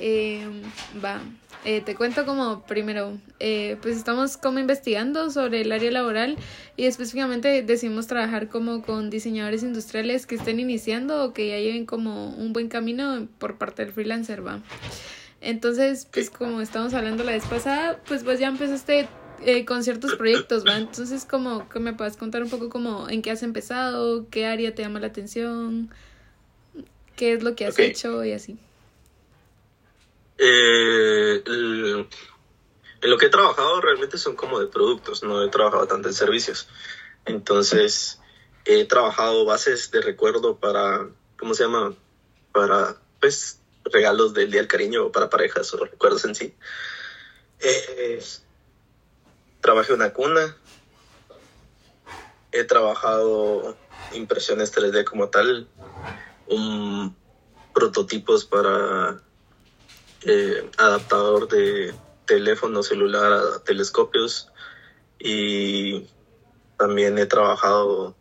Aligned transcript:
Eh, 0.00 0.46
va, 1.04 1.20
eh, 1.64 1.80
te 1.80 1.96
cuento 1.96 2.24
como 2.24 2.62
primero, 2.62 3.18
eh, 3.40 3.76
pues 3.82 3.96
estamos 3.96 4.36
como 4.36 4.60
investigando 4.60 5.30
sobre 5.30 5.62
el 5.62 5.72
área 5.72 5.90
laboral 5.90 6.36
y 6.76 6.84
específicamente 6.84 7.62
decidimos 7.62 8.06
trabajar 8.06 8.48
como 8.48 8.82
con 8.82 9.10
diseñadores 9.10 9.64
industriales 9.64 10.26
que 10.26 10.36
estén 10.36 10.60
iniciando 10.60 11.24
o 11.24 11.32
que 11.32 11.48
ya 11.48 11.58
lleven 11.58 11.84
como 11.84 12.28
un 12.30 12.52
buen 12.52 12.68
camino 12.68 13.26
por 13.38 13.58
parte 13.58 13.84
del 13.84 13.92
freelancer, 13.92 14.46
va. 14.46 14.62
Entonces, 15.40 16.08
pues 16.12 16.30
como 16.30 16.60
estamos 16.60 16.94
hablando 16.94 17.24
la 17.24 17.32
vez 17.32 17.44
pasada, 17.44 18.00
pues 18.06 18.22
pues 18.22 18.38
ya 18.38 18.48
empezaste 18.48 19.08
eh, 19.44 19.64
con 19.64 19.82
ciertos 19.82 20.14
proyectos, 20.14 20.64
¿va? 20.64 20.76
Entonces, 20.78 21.24
como 21.24 21.68
que 21.68 21.80
me 21.80 21.92
puedes 21.92 22.16
contar 22.16 22.42
un 22.42 22.50
poco 22.50 22.68
como 22.70 23.08
en 23.08 23.20
qué 23.20 23.32
has 23.32 23.42
empezado, 23.42 24.28
qué 24.30 24.46
área 24.46 24.74
te 24.74 24.82
llama 24.82 25.00
la 25.00 25.08
atención, 25.08 25.90
qué 27.16 27.32
es 27.32 27.42
lo 27.42 27.56
que 27.56 27.66
has 27.66 27.78
hecho 27.78 28.24
y 28.24 28.32
así. 28.32 28.58
Eh, 30.38 31.42
en 33.00 33.10
lo 33.10 33.18
que 33.18 33.26
he 33.26 33.30
trabajado 33.30 33.80
realmente 33.80 34.18
son 34.18 34.36
como 34.36 34.60
de 34.60 34.66
productos, 34.66 35.22
no 35.22 35.42
he 35.42 35.48
trabajado 35.48 35.86
tanto 35.86 36.08
en 36.08 36.14
servicios. 36.14 36.68
Entonces, 37.24 38.20
he 38.64 38.84
trabajado 38.84 39.44
bases 39.44 39.90
de 39.90 40.00
recuerdo 40.00 40.56
para, 40.56 41.08
¿cómo 41.38 41.54
se 41.54 41.64
llama? 41.64 41.94
Para, 42.52 42.96
pues, 43.20 43.60
regalos 43.84 44.34
del 44.34 44.50
Día 44.50 44.60
del 44.60 44.68
Cariño 44.68 45.06
o 45.06 45.12
para 45.12 45.30
parejas 45.30 45.72
o 45.74 45.84
recuerdos 45.84 46.24
en 46.24 46.34
sí. 46.34 46.54
Eh, 47.60 48.22
trabajé 49.60 49.92
una 49.92 50.12
cuna. 50.12 50.56
He 52.52 52.64
trabajado 52.64 53.76
impresiones 54.12 54.74
3D 54.74 55.04
como 55.04 55.28
tal, 55.28 55.68
un 56.46 57.14
prototipos 57.74 58.44
para 58.44 59.22
eh, 60.22 60.68
adaptador 60.78 61.48
de 61.48 61.94
teléfono 62.26 62.82
celular 62.82 63.32
a 63.32 63.58
telescopios 63.64 64.48
y 65.18 66.06
también 66.76 67.18
he 67.18 67.26
trabajado 67.26 68.14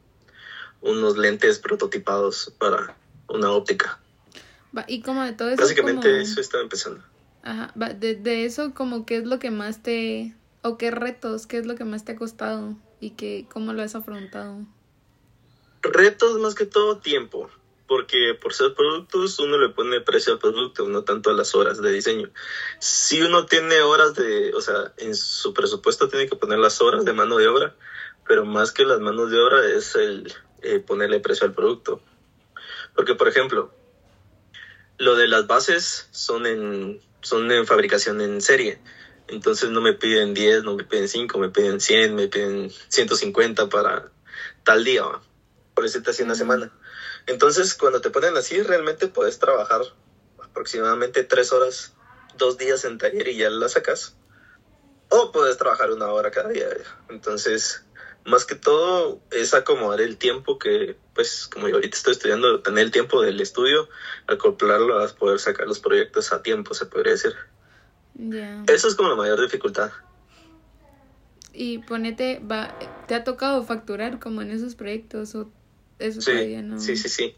unos 0.81 1.18
lentes 1.18 1.59
prototipados 1.59 2.53
para 2.58 2.95
una 3.28 3.52
óptica. 3.52 4.00
Y 4.88 5.02
como 5.02 5.23
de 5.23 5.34
todo 5.34 5.50
eso. 5.50 5.62
Básicamente 5.62 6.09
como- 6.09 6.22
eso 6.22 6.40
estaba 6.40 6.64
empezando. 6.64 7.03
Ajá, 7.44 7.72
de, 7.75 8.16
de 8.16 8.45
eso, 8.45 8.73
como 8.73 9.06
qué 9.06 9.18
es 9.18 9.25
lo 9.25 9.40
que 9.40 9.52
más 9.52 9.81
te. 9.81 10.34
o 10.64 10.78
qué 10.78 10.92
retos, 10.92 11.48
qué 11.48 11.58
es 11.58 11.66
lo 11.66 11.75
que 11.75 11.86
más 11.86 12.03
te 12.03 12.12
ha 12.12 12.16
costado 12.16 12.75
y 13.00 13.12
que, 13.12 13.48
cómo 13.52 13.73
lo 13.73 13.81
has 13.84 13.95
afrontado. 13.95 14.66
Retos 15.81 16.40
más 16.40 16.56
que 16.56 16.66
todo 16.66 16.98
tiempo, 17.00 17.50
porque 17.88 18.38
por 18.40 18.54
ser 18.54 18.74
productos 18.74 19.40
uno 19.40 19.58
le 19.58 19.70
pone 19.70 20.02
precio 20.02 20.34
al 20.34 20.40
producto, 20.40 20.88
no 20.88 21.04
tanto 21.04 21.30
a 21.30 21.34
las 21.34 21.56
horas 21.56 21.82
de 21.82 21.92
diseño. 21.92 22.30
Si 22.80 23.22
uno 23.22 23.46
tiene 23.46 23.82
horas 23.82 24.14
de, 24.14 24.54
o 24.54 24.62
sea, 24.62 24.94
en 24.98 25.16
su 25.16 25.54
presupuesto 25.54 26.10
tiene 26.10 26.28
que 26.28 26.36
poner 26.36 26.60
las 26.60 26.82
horas 26.82 27.06
de 27.06 27.14
mano 27.14 27.38
de 27.38 27.48
obra, 27.48 27.76
pero 28.28 28.46
más 28.46 28.72
que 28.72 28.86
las 28.86 29.00
manos 29.00 29.32
de 29.32 29.40
obra 29.40 29.66
es 29.66 29.96
el 29.96 30.34
eh, 30.62 30.80
ponerle 30.80 31.20
precio 31.20 31.48
al 31.48 31.54
producto. 31.54 32.02
Porque, 32.94 33.16
por 33.16 33.28
ejemplo, 33.28 33.72
lo 34.98 35.16
de 35.16 35.28
las 35.28 35.48
bases 35.48 36.10
son 36.12 36.46
en, 36.46 37.02
son 37.22 37.50
en 37.52 37.66
fabricación 37.66 38.20
en 38.22 38.42
serie. 38.42 38.80
Entonces 39.28 39.70
no 39.70 39.82
me 39.82 39.94
piden 39.94 40.34
10, 40.34 40.64
no 40.64 40.76
me 40.76 40.84
piden 40.84 41.08
5, 41.08 41.38
me 41.40 41.50
piden 41.50 41.80
100, 41.80 42.16
me 42.16 42.28
piden 42.28 42.72
150 42.90 43.70
para 43.70 44.10
tal 44.64 44.84
día, 44.84 45.04
por 45.74 45.84
decirte 45.84 46.12
así 46.12 46.24
una 46.24 46.36
semana. 46.36 46.72
Entonces 47.28 47.75
cuando 47.75 48.02
te 48.02 48.09
ponen 48.09 48.36
así, 48.38 48.61
realmente 48.61 49.08
puedes 49.08 49.38
trabajar 49.38 49.81
aproximadamente 50.42 51.23
3 51.23 51.52
horas, 51.52 51.94
2 52.38 52.58
días 52.58 52.84
en 52.86 52.97
taller 52.97 53.28
y 53.28 53.38
ya 53.38 53.50
la 53.50 53.69
sacas. 53.69 54.16
O 55.09 55.31
puedes 55.31 55.58
trabajar 55.58 55.92
una 55.92 56.08
hora 56.11 56.31
cada 56.31 56.50
día. 56.50 56.67
Entonces, 57.09 57.86
más 58.25 58.44
que 58.44 58.56
todo 58.56 59.22
es 59.31 59.53
acomodar 59.53 60.02
el 60.02 60.18
tiempo 60.18 60.59
que, 60.59 60.97
pues, 61.13 61.47
como 61.47 61.69
yo 61.69 61.75
ahorita 61.75 61.96
estoy 61.96 62.13
estudiando, 62.13 62.62
tener 62.62 62.84
el 62.85 62.91
tiempo 62.91 63.22
del 63.22 63.40
estudio, 63.40 63.88
acoplarlo 64.28 65.00
a 65.00 65.07
poder 65.07 65.40
sacar 65.40 65.68
los 65.68 65.79
proyectos 65.79 66.34
a 66.34 66.41
tiempo, 66.41 66.73
se 66.73 66.88
podría 66.88 67.13
decir. 67.13 67.35
Ya. 68.16 68.63
Eso 68.68 68.88
es 68.90 68.96
como 68.96 69.09
la 69.09 69.16
mayor 69.16 69.40
dificultad. 69.40 69.91
Y 71.53 71.79
ponete, 71.79 72.40
va, 72.40 72.78
¿te 73.07 73.16
ha 73.16 73.23
tocado 73.23 73.63
facturar 73.63 74.19
como 74.19 74.41
en 74.41 74.52
esos 74.52 74.75
proyectos 74.75 75.34
o 75.35 75.50
eso 76.00 76.22
Sí, 76.22 76.31
todavía 76.31 76.62
no? 76.62 76.80
sí, 76.80 76.96
sí, 76.96 77.09
sí. 77.09 77.35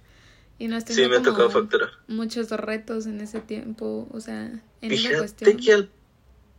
Y 0.57 0.67
no 0.67 0.79
Sí, 0.81 1.01
me 1.01 1.05
ha 1.05 1.09
como 1.19 1.31
tocado 1.31 1.49
facturar. 1.49 1.89
muchos 2.07 2.49
retos 2.51 3.05
en 3.05 3.21
ese 3.21 3.39
tiempo, 3.39 4.07
o 4.11 4.19
sea, 4.19 4.45
en 4.45 4.61
esa 4.81 4.89
Fíjate 4.89 5.17
cuestión. 5.19 5.57
que 5.57 5.73
al, 5.73 5.89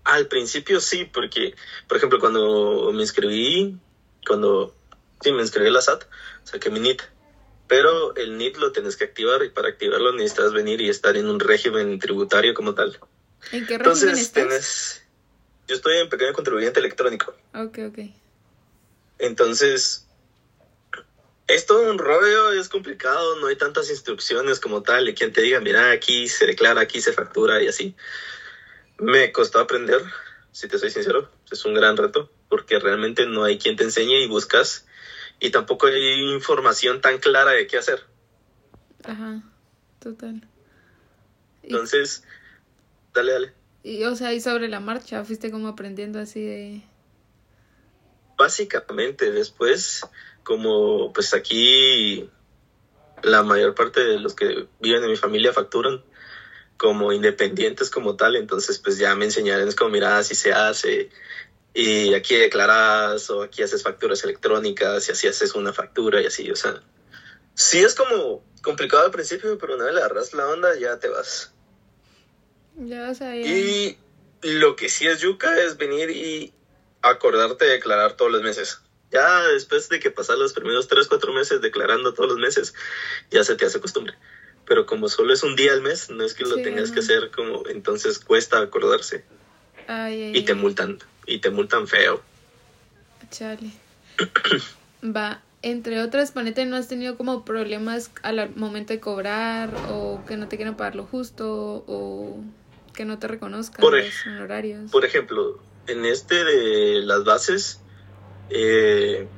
al 0.04 0.26
principio 0.28 0.80
sí, 0.80 1.04
porque, 1.04 1.54
por 1.86 1.98
ejemplo, 1.98 2.18
cuando 2.18 2.92
me 2.92 3.02
inscribí, 3.02 3.76
cuando 4.26 4.74
sí 5.22 5.32
me 5.32 5.42
inscribí 5.42 5.68
a 5.68 5.72
la 5.72 5.82
SAT, 5.82 6.04
saqué 6.44 6.70
mi 6.70 6.80
NIT. 6.80 7.02
Pero 7.68 8.16
el 8.16 8.36
NIT 8.38 8.56
lo 8.56 8.72
tienes 8.72 8.96
que 8.96 9.04
activar 9.04 9.44
y 9.44 9.50
para 9.50 9.68
activarlo 9.68 10.12
necesitas 10.12 10.52
venir 10.52 10.80
y 10.80 10.88
estar 10.88 11.16
en 11.16 11.28
un 11.28 11.38
régimen 11.38 11.98
tributario 11.98 12.54
como 12.54 12.74
tal. 12.74 12.98
¿En 13.52 13.66
qué 13.66 13.78
régimen 13.78 14.08
Entonces, 14.08 14.18
estás? 14.18 14.42
tenés, 14.44 15.02
yo 15.68 15.76
estoy 15.76 15.98
en 15.98 16.08
pequeño 16.08 16.32
contribuyente 16.32 16.80
electrónico. 16.80 17.34
Ok, 17.54 17.78
ok. 17.88 17.98
Entonces, 19.18 20.06
es 21.54 21.66
todo 21.66 21.90
un 21.90 21.98
rollo, 21.98 22.52
es 22.52 22.68
complicado, 22.68 23.36
no 23.40 23.48
hay 23.48 23.56
tantas 23.56 23.90
instrucciones 23.90 24.60
como 24.60 24.82
tal, 24.82 25.08
y 25.08 25.14
quien 25.14 25.32
te 25.32 25.42
diga, 25.42 25.60
mira, 25.60 25.90
aquí 25.90 26.28
se 26.28 26.46
declara, 26.46 26.80
aquí 26.80 27.00
se 27.00 27.12
factura 27.12 27.62
y 27.62 27.68
así. 27.68 27.94
Me 28.98 29.32
costó 29.32 29.58
aprender, 29.58 30.02
si 30.52 30.68
te 30.68 30.78
soy 30.78 30.90
sincero, 30.90 31.30
es 31.50 31.64
un 31.64 31.74
gran 31.74 31.96
reto, 31.96 32.30
porque 32.48 32.78
realmente 32.78 33.26
no 33.26 33.44
hay 33.44 33.58
quien 33.58 33.76
te 33.76 33.84
enseñe 33.84 34.22
y 34.22 34.28
buscas, 34.28 34.86
y 35.40 35.50
tampoco 35.50 35.86
hay 35.86 36.32
información 36.32 37.00
tan 37.00 37.18
clara 37.18 37.52
de 37.52 37.66
qué 37.66 37.78
hacer. 37.78 38.04
Ajá, 39.04 39.42
total. 39.98 40.46
Y, 41.62 41.68
Entonces, 41.68 42.24
dale, 43.14 43.32
dale. 43.32 43.52
y, 43.82 44.04
o 44.04 44.14
sea, 44.14 44.32
y 44.32 44.40
sobre 44.40 44.68
la 44.68 44.80
marcha, 44.80 45.24
fuiste 45.24 45.50
como 45.50 45.68
aprendiendo 45.68 46.18
así 46.18 46.44
de... 46.44 46.82
Básicamente, 48.36 49.30
después, 49.32 50.02
como 50.44 51.12
pues 51.12 51.34
aquí 51.34 52.28
la 53.22 53.42
mayor 53.42 53.74
parte 53.74 54.00
de 54.00 54.18
los 54.18 54.34
que 54.34 54.66
viven 54.80 55.04
en 55.04 55.10
mi 55.10 55.16
familia 55.16 55.52
facturan 55.52 56.02
como 56.76 57.12
independientes 57.12 57.90
como 57.90 58.16
tal, 58.16 58.36
entonces 58.36 58.78
pues 58.78 58.96
ya 58.96 59.14
me 59.14 59.26
enseñaron, 59.26 59.68
es 59.68 59.74
como, 59.74 59.90
mira, 59.90 60.16
así 60.16 60.34
se 60.34 60.52
hace, 60.52 61.10
y 61.74 62.14
aquí 62.14 62.34
declaras, 62.36 63.28
o 63.28 63.42
aquí 63.42 63.62
haces 63.62 63.82
facturas 63.82 64.24
electrónicas, 64.24 65.06
y 65.06 65.12
así 65.12 65.28
haces 65.28 65.54
una 65.54 65.74
factura, 65.74 66.22
y 66.22 66.26
así, 66.26 66.50
o 66.50 66.56
sea, 66.56 66.80
sí 67.54 67.80
es 67.80 67.94
como 67.94 68.42
complicado 68.62 69.04
al 69.04 69.10
principio, 69.10 69.58
pero 69.58 69.74
una 69.74 69.84
vez 69.84 69.94
le 69.94 70.00
agarras 70.00 70.32
la 70.32 70.48
onda, 70.48 70.74
ya 70.78 70.98
te 70.98 71.08
vas. 71.08 71.52
Ya, 72.76 73.12
ya... 73.12 73.36
Y 73.36 73.98
lo 74.40 74.74
que 74.74 74.88
sí 74.88 75.06
es 75.06 75.20
yuca 75.20 75.58
es 75.60 75.76
venir 75.76 76.08
y 76.08 76.54
acordarte 77.02 77.66
de 77.66 77.72
declarar 77.72 78.14
todos 78.16 78.32
los 78.32 78.42
meses. 78.42 78.80
Ya 79.10 79.46
después 79.48 79.88
de 79.88 79.98
que 79.98 80.10
pasas 80.10 80.38
los 80.38 80.52
primeros 80.52 80.86
3, 80.88 81.08
4 81.08 81.32
meses 81.32 81.60
declarando 81.60 82.12
todos 82.14 82.28
los 82.30 82.38
meses, 82.38 82.74
ya 83.30 83.42
se 83.44 83.56
te 83.56 83.64
hace 83.66 83.80
costumbre. 83.80 84.14
Pero 84.66 84.86
como 84.86 85.08
solo 85.08 85.32
es 85.32 85.42
un 85.42 85.56
día 85.56 85.72
al 85.72 85.82
mes, 85.82 86.10
no 86.10 86.24
es 86.24 86.34
que 86.34 86.44
lo 86.44 86.56
Sí, 86.56 86.62
tengas 86.62 86.90
que 86.92 87.00
hacer 87.00 87.30
como, 87.30 87.66
entonces 87.68 88.20
cuesta 88.20 88.60
acordarse. 88.60 89.24
Ay, 89.88 90.22
ay, 90.22 90.36
Y 90.36 90.42
te 90.44 90.54
multan, 90.54 90.98
y 91.26 91.38
te 91.38 91.50
multan 91.50 91.88
feo. 91.88 92.22
Chale. 93.30 93.70
Va, 95.02 95.42
entre 95.62 96.00
otras, 96.00 96.30
ponete, 96.30 96.64
¿no 96.66 96.76
has 96.76 96.88
tenido 96.88 97.16
como 97.16 97.44
problemas 97.44 98.10
al 98.22 98.54
momento 98.54 98.92
de 98.92 99.00
cobrar 99.00 99.70
o 99.88 100.22
que 100.26 100.36
no 100.36 100.48
te 100.48 100.56
quieren 100.56 100.76
pagar 100.76 100.94
lo 100.94 101.04
justo 101.04 101.84
o 101.86 102.42
que 102.94 103.04
no 103.04 103.18
te 103.18 103.28
reconozcan 103.28 103.82
Por 103.82 103.94
los 103.96 104.04
ej- 104.06 104.28
honorarios? 104.28 104.90
Por 104.90 105.04
ejemplo, 105.04 105.62
en 105.86 106.04
este 106.04 106.44
de 106.44 107.00
las 107.02 107.24
bases, 107.24 107.80
eh, 108.50 109.32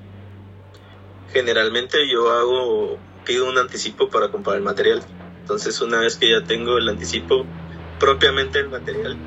generalmente 1.26 2.08
yo 2.10 2.30
hago, 2.30 3.06
pido 3.24 3.46
un 3.48 3.58
anticipo 3.58 4.10
para 4.10 4.30
comprar 4.30 4.56
el 4.56 4.62
material. 4.62 5.06
Entonces, 5.40 5.80
una 5.80 6.00
vez 6.00 6.16
que 6.18 6.30
ya 6.30 6.44
tengo 6.44 6.78
el 6.78 6.88
anticipo, 6.88 7.52
propiamente 7.98 8.60
el 8.60 8.70
material, 8.70 9.22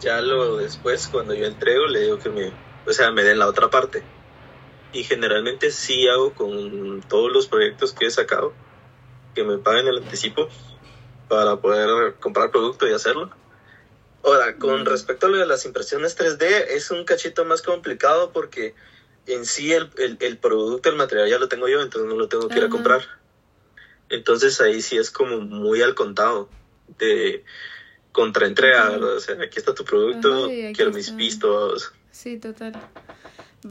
ya 0.00 0.20
lo 0.22 0.56
después, 0.58 1.08
cuando 1.08 1.34
yo 1.34 1.46
entrego, 1.46 1.86
le 1.88 2.00
digo 2.02 2.18
que 2.18 2.30
me, 2.30 2.58
o 2.86 2.92
sea, 2.92 3.10
me 3.12 3.24
den 3.24 3.38
la 3.38 3.48
otra 3.48 3.70
parte. 3.70 4.08
Y 4.92 5.04
generalmente 5.04 5.70
sí 5.72 6.08
hago 6.08 6.34
con 6.34 7.02
todos 7.02 7.32
los 7.32 7.48
proyectos 7.48 7.94
que 7.94 8.06
he 8.06 8.10
sacado, 8.10 8.60
que 9.34 9.44
me 9.44 9.58
paguen 9.58 9.88
el 9.88 9.98
anticipo 9.98 10.48
para 11.28 11.60
poder 11.60 12.18
comprar 12.20 12.50
producto 12.50 12.88
y 12.88 12.92
hacerlo. 12.94 13.30
Ahora, 14.22 14.58
con 14.58 14.82
Mm. 14.82 14.86
respecto 14.86 15.26
a 15.26 15.30
lo 15.30 15.38
de 15.38 15.46
las 15.46 15.64
impresiones 15.66 16.16
3D, 16.16 16.74
es 16.76 16.90
un 16.90 17.04
cachito 17.04 17.44
más 17.44 17.62
complicado 17.62 18.32
porque 18.32 18.74
en 19.28 19.44
sí 19.44 19.72
el, 19.72 19.90
el, 19.98 20.16
el 20.20 20.38
producto, 20.38 20.88
el 20.88 20.96
material 20.96 21.28
ya 21.28 21.38
lo 21.38 21.48
tengo 21.48 21.68
yo, 21.68 21.80
entonces 21.82 22.08
no 22.08 22.16
lo 22.16 22.28
tengo 22.28 22.48
que 22.48 22.54
ir 22.54 22.62
a 22.62 22.66
Ajá. 22.66 22.70
comprar. 22.70 23.02
Entonces 24.08 24.60
ahí 24.60 24.80
sí 24.80 24.96
es 24.96 25.10
como 25.10 25.40
muy 25.40 25.82
al 25.82 25.94
contado 25.94 26.48
de 26.98 27.44
contraentrega, 28.12 28.88
¿verdad? 28.88 29.16
O 29.16 29.20
sea, 29.20 29.36
aquí 29.42 29.58
está 29.58 29.74
tu 29.74 29.84
producto, 29.84 30.50
quiero 30.74 30.92
mis 30.92 31.14
vistos. 31.14 31.92
Sí, 32.10 32.38
total. 32.38 32.72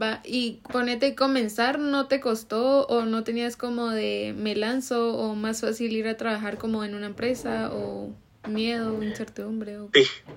Va, 0.00 0.20
y 0.24 0.60
ponete 0.70 1.14
comenzar, 1.14 1.78
¿no 1.78 2.08
te 2.08 2.20
costó 2.20 2.86
o 2.86 3.04
no 3.04 3.24
tenías 3.24 3.56
como 3.56 3.88
de 3.90 4.34
me 4.36 4.54
lanzo 4.54 5.14
o 5.14 5.34
más 5.34 5.62
fácil 5.62 5.92
ir 5.92 6.06
a 6.08 6.16
trabajar 6.16 6.58
como 6.58 6.84
en 6.84 6.94
una 6.94 7.06
empresa 7.06 7.70
o 7.72 8.14
miedo, 8.48 9.02
incertidumbre? 9.02 9.78
O... 9.78 9.90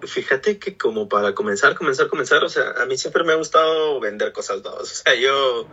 Fíjate 0.06 0.60
que 0.60 0.78
como 0.78 1.10
para 1.10 1.34
comenzar, 1.34 1.76
comenzar, 1.76 2.08
comenzar, 2.08 2.44
o 2.44 2.50
sea, 2.50 2.72
a 2.78 2.86
mí 2.86 2.98
siempre 2.98 3.24
me 3.24 3.34
ha 3.34 3.36
gustado 3.36 4.00
vender 4.00 4.32
cosas 4.32 4.62
nuevas. 4.62 4.84
O 4.84 5.04
sea, 5.04 5.16
yo 5.16 5.68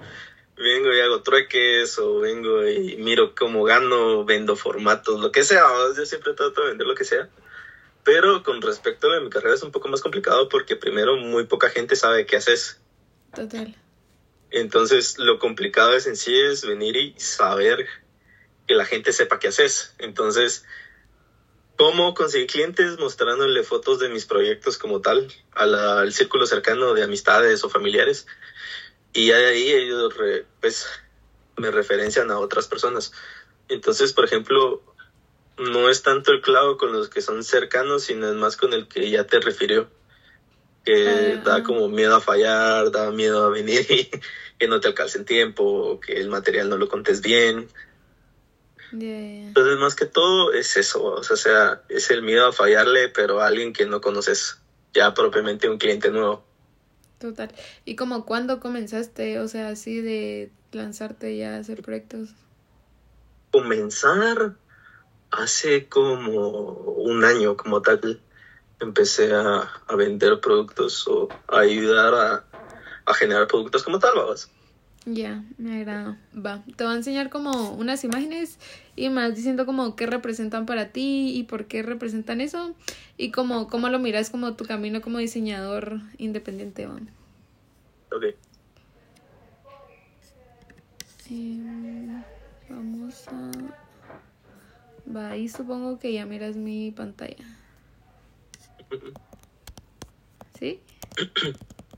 vengo 0.56 0.92
y 0.92 1.00
hago 1.00 1.22
trueques 1.22 1.98
o 1.98 2.20
vengo 2.20 2.66
y 2.66 2.96
miro 2.96 3.34
cómo 3.34 3.64
gano, 3.64 4.24
vendo 4.24 4.56
formatos, 4.56 5.20
lo 5.20 5.30
que 5.32 5.44
sea. 5.44 5.64
Yo 5.96 6.06
siempre 6.06 6.34
trato 6.34 6.62
de 6.62 6.68
vender 6.68 6.86
lo 6.86 6.94
que 6.94 7.04
sea. 7.04 7.28
Pero 8.04 8.42
con 8.42 8.62
respecto 8.62 9.12
a 9.12 9.20
mi 9.20 9.30
carrera 9.30 9.54
es 9.54 9.62
un 9.62 9.72
poco 9.72 9.88
más 9.88 10.00
complicado 10.00 10.48
porque 10.48 10.76
primero 10.76 11.16
muy 11.16 11.44
poca 11.44 11.68
gente 11.68 11.94
sabe 11.94 12.26
qué 12.26 12.36
haces. 12.36 12.80
Total. 13.34 13.74
Entonces 14.50 15.18
lo 15.18 15.38
complicado 15.38 15.94
es 15.94 16.06
en 16.06 16.16
sí 16.16 16.34
es 16.38 16.66
venir 16.66 16.96
y 16.96 17.14
saber 17.18 17.86
que 18.66 18.74
la 18.74 18.84
gente 18.84 19.12
sepa 19.12 19.38
qué 19.38 19.48
haces. 19.48 19.94
Entonces, 19.98 20.64
¿cómo 21.78 22.12
conseguir 22.12 22.48
clientes? 22.48 22.98
Mostrándole 22.98 23.62
fotos 23.62 24.00
de 24.00 24.10
mis 24.10 24.26
proyectos 24.26 24.76
como 24.76 25.00
tal 25.00 25.32
al 25.52 26.12
círculo 26.12 26.44
cercano 26.44 26.92
de 26.92 27.04
amistades 27.04 27.64
o 27.64 27.70
familiares. 27.70 28.26
Y 29.14 29.30
ahí 29.30 29.72
ellos 29.72 30.12
pues, 30.60 30.86
me 31.56 31.70
referencian 31.70 32.30
a 32.30 32.38
otras 32.38 32.66
personas. 32.66 33.12
Entonces, 33.68 34.12
por 34.12 34.24
ejemplo, 34.24 34.82
no 35.56 35.88
es 35.88 36.02
tanto 36.02 36.32
el 36.32 36.42
clavo 36.42 36.76
con 36.76 36.92
los 36.92 37.08
que 37.08 37.20
son 37.20 37.44
cercanos, 37.44 38.02
sino 38.02 38.28
es 38.28 38.34
más 38.34 38.56
con 38.56 38.72
el 38.72 38.88
que 38.88 39.08
ya 39.08 39.24
te 39.24 39.40
refirió. 39.40 39.88
Que 40.84 41.36
ah, 41.38 41.42
da 41.44 41.62
como 41.62 41.88
miedo 41.88 42.16
a 42.16 42.20
fallar, 42.20 42.90
da 42.90 43.10
miedo 43.12 43.44
a 43.44 43.50
venir 43.50 43.86
y 43.90 44.10
que 44.58 44.68
no 44.68 44.80
te 44.80 44.88
alcance 44.88 45.18
en 45.18 45.24
tiempo, 45.24 46.00
que 46.00 46.14
el 46.14 46.28
material 46.28 46.68
no 46.68 46.76
lo 46.76 46.88
contes 46.88 47.20
bien. 47.20 47.68
Entonces, 48.92 49.78
más 49.78 49.94
que 49.94 50.06
todo 50.06 50.52
es 50.52 50.76
eso, 50.76 51.04
o 51.04 51.22
sea, 51.22 51.82
es 51.88 52.10
el 52.10 52.22
miedo 52.22 52.46
a 52.46 52.52
fallarle, 52.52 53.08
pero 53.08 53.40
a 53.40 53.46
alguien 53.46 53.72
que 53.72 53.86
no 53.86 54.00
conoces, 54.00 54.60
ya 54.94 55.12
propiamente 55.14 55.68
un 55.68 55.78
cliente 55.78 56.10
nuevo. 56.10 56.44
Total. 57.18 57.52
¿Y 57.84 57.96
como 57.96 58.24
cuándo 58.24 58.60
comenzaste, 58.60 59.40
o 59.40 59.48
sea, 59.48 59.68
así 59.68 60.00
de 60.00 60.52
lanzarte 60.72 61.36
ya 61.36 61.56
a 61.56 61.58
hacer 61.58 61.82
proyectos? 61.82 62.30
Comenzar 63.50 64.54
hace 65.30 65.88
como 65.88 66.72
un 66.72 67.24
año 67.24 67.56
como 67.56 67.82
tal. 67.82 68.22
Empecé 68.80 69.34
a, 69.34 69.68
vender 69.96 70.40
productos 70.40 71.06
o 71.08 71.28
a 71.48 71.60
ayudar 71.60 72.14
a, 72.14 72.44
a 73.04 73.14
generar 73.14 73.48
productos 73.48 73.82
como 73.82 73.98
tal, 73.98 74.12
vamos. 74.14 74.48
Ya, 75.06 75.42
me 75.56 75.76
agrada. 75.76 76.18
Va, 76.34 76.62
te 76.76 76.84
voy 76.84 76.92
a 76.92 76.96
enseñar 76.96 77.30
como 77.30 77.72
unas 77.72 78.04
imágenes 78.04 78.58
y 78.94 79.08
más 79.08 79.34
diciendo 79.34 79.64
como 79.64 79.96
qué 79.96 80.06
representan 80.06 80.66
para 80.66 80.88
ti 80.90 81.32
y 81.34 81.44
por 81.44 81.66
qué 81.66 81.82
representan 81.82 82.40
eso 82.40 82.74
y 83.16 83.30
como 83.30 83.68
cómo 83.68 83.88
lo 83.88 83.98
miras 83.98 84.28
como 84.28 84.54
tu 84.54 84.64
camino 84.64 85.00
como 85.00 85.18
diseñador 85.18 86.00
independiente. 86.18 86.86
¿va? 86.86 86.98
Ok. 88.12 88.34
Em, 91.30 92.22
vamos 92.68 93.28
a... 93.28 93.50
Va, 95.14 95.30
ahí 95.30 95.48
supongo 95.48 95.98
que 95.98 96.12
ya 96.12 96.26
miras 96.26 96.56
mi 96.56 96.90
pantalla. 96.90 97.44
¿Sí? 100.58 100.80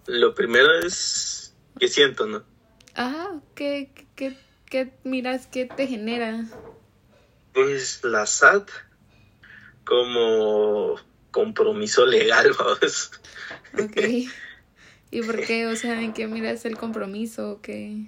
Lo 0.07 0.35
primero 0.35 0.79
es 0.81 1.55
que 1.79 1.89
siento, 1.89 2.27
¿no? 2.27 2.50
Ajá, 2.95 3.41
¿qué, 3.55 3.91
qué, 4.17 4.37
qué 4.67 4.93
miras? 5.05 5.47
¿Qué 5.47 5.67
te 5.67 5.87
genera? 5.87 6.45
Pues 7.53 8.03
la 8.05 8.27
SAT 8.27 8.69
como 9.85 10.97
compromiso 11.31 12.07
legal, 12.07 12.53
¿vamos? 12.59 13.11
Ok. 13.75 14.31
¿Y 15.11 15.23
por 15.23 15.45
qué? 15.45 15.67
O 15.67 15.77
sea, 15.77 16.01
¿en 16.01 16.13
qué 16.13 16.27
miras 16.27 16.65
el 16.65 16.77
compromiso 16.77 17.51
o 17.51 17.61
qué? 17.61 18.07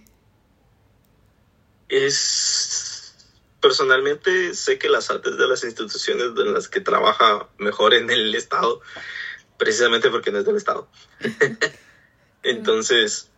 Es... 1.88 3.28
Personalmente 3.60 4.54
sé 4.54 4.78
que 4.78 4.88
las 4.88 5.06
SAT 5.06 5.26
es 5.26 5.36
de 5.36 5.48
las 5.48 5.64
instituciones 5.64 6.26
en 6.36 6.52
las 6.52 6.68
que 6.68 6.80
trabaja 6.80 7.48
mejor 7.58 7.94
en 7.94 8.10
el 8.10 8.34
Estado, 8.34 8.80
precisamente 9.56 10.10
porque 10.10 10.32
no 10.32 10.38
es 10.38 10.44
del 10.44 10.56
Estado. 10.56 10.88
Entonces, 12.42 13.31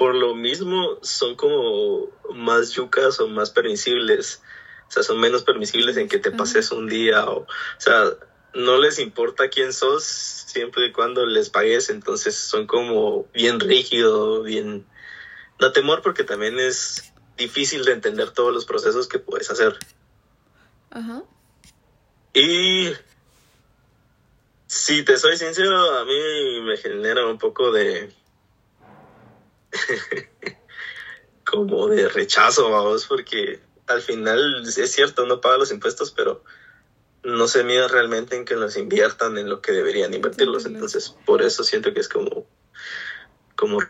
por 0.00 0.14
lo 0.14 0.34
mismo 0.34 0.98
son 1.02 1.36
como 1.36 2.08
más 2.32 2.70
yucas 2.70 3.20
o 3.20 3.28
más 3.28 3.50
permisibles. 3.50 4.40
O 4.88 4.90
sea, 4.90 5.02
son 5.02 5.20
menos 5.20 5.42
permisibles 5.42 5.98
en 5.98 6.08
que 6.08 6.16
te 6.16 6.30
pases 6.30 6.72
un 6.72 6.88
día 6.88 7.26
o, 7.26 7.40
o 7.40 7.46
sea, 7.76 8.04
no 8.54 8.78
les 8.78 8.98
importa 8.98 9.50
quién 9.50 9.74
sos 9.74 10.02
siempre 10.02 10.86
y 10.86 10.92
cuando 10.92 11.26
les 11.26 11.50
pagues, 11.50 11.90
entonces 11.90 12.34
son 12.34 12.66
como 12.66 13.26
bien 13.34 13.60
rígido, 13.60 14.42
bien... 14.42 14.86
Da 15.58 15.70
temor 15.70 16.00
porque 16.00 16.24
también 16.24 16.58
es 16.58 17.12
difícil 17.36 17.84
de 17.84 17.92
entender 17.92 18.30
todos 18.30 18.54
los 18.54 18.64
procesos 18.64 19.06
que 19.06 19.18
puedes 19.18 19.50
hacer. 19.50 19.76
Ajá. 20.88 21.24
Y 22.32 22.90
si 24.66 25.02
te 25.02 25.18
soy 25.18 25.36
sincero, 25.36 25.98
a 25.98 26.06
mí 26.06 26.60
me 26.62 26.78
genera 26.78 27.26
un 27.26 27.36
poco 27.36 27.70
de 27.70 28.18
como 31.44 31.88
de 31.88 32.08
rechazo, 32.08 32.70
vamos, 32.70 33.06
porque 33.06 33.60
al 33.86 34.02
final 34.02 34.62
es 34.64 34.92
cierto, 34.92 35.26
no 35.26 35.40
paga 35.40 35.58
los 35.58 35.72
impuestos, 35.72 36.12
pero 36.12 36.44
no 37.22 37.48
se 37.48 37.64
mide 37.64 37.88
realmente 37.88 38.36
en 38.36 38.44
que 38.44 38.54
los 38.54 38.76
inviertan 38.76 39.36
en 39.36 39.48
lo 39.48 39.60
que 39.60 39.72
deberían 39.72 40.14
invertirlos. 40.14 40.64
Entonces, 40.66 41.14
por 41.26 41.42
eso 41.42 41.64
siento 41.64 41.92
que 41.92 42.00
es 42.00 42.08
como, 42.08 42.46
como 43.56 43.80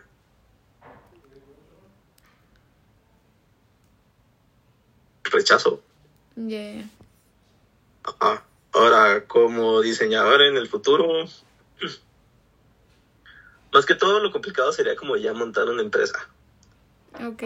rechazo. 5.23 5.81
Ahora, 8.73 9.25
como 9.27 9.81
diseñador 9.81 10.41
en 10.41 10.57
el 10.57 10.67
futuro, 10.67 11.25
más 13.73 13.85
que 13.85 13.95
todo 13.95 14.19
lo 14.19 14.31
complicado 14.31 14.71
sería 14.71 14.95
como 14.95 15.15
ya 15.17 15.33
montar 15.33 15.69
una 15.69 15.81
empresa. 15.81 16.27
Ok. 17.25 17.43